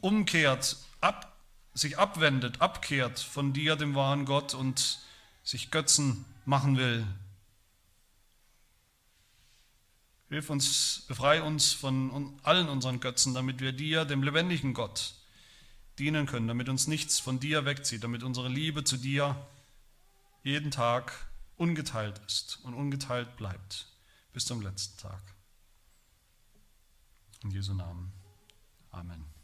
[0.00, 1.36] umkehrt, ab,
[1.74, 5.00] sich abwendet, abkehrt von dir, dem wahren Gott, und
[5.42, 7.06] sich Götzen machen will.
[10.28, 15.14] Hilf uns, befreie uns von allen unseren Götzen, damit wir dir, dem lebendigen Gott,
[15.98, 19.36] dienen können, damit uns nichts von dir wegzieht, damit unsere Liebe zu dir
[20.42, 23.86] jeden Tag ungeteilt ist und ungeteilt bleibt
[24.32, 25.22] bis zum letzten Tag.
[27.42, 28.12] In Jesu Namen.
[28.90, 29.37] Amen.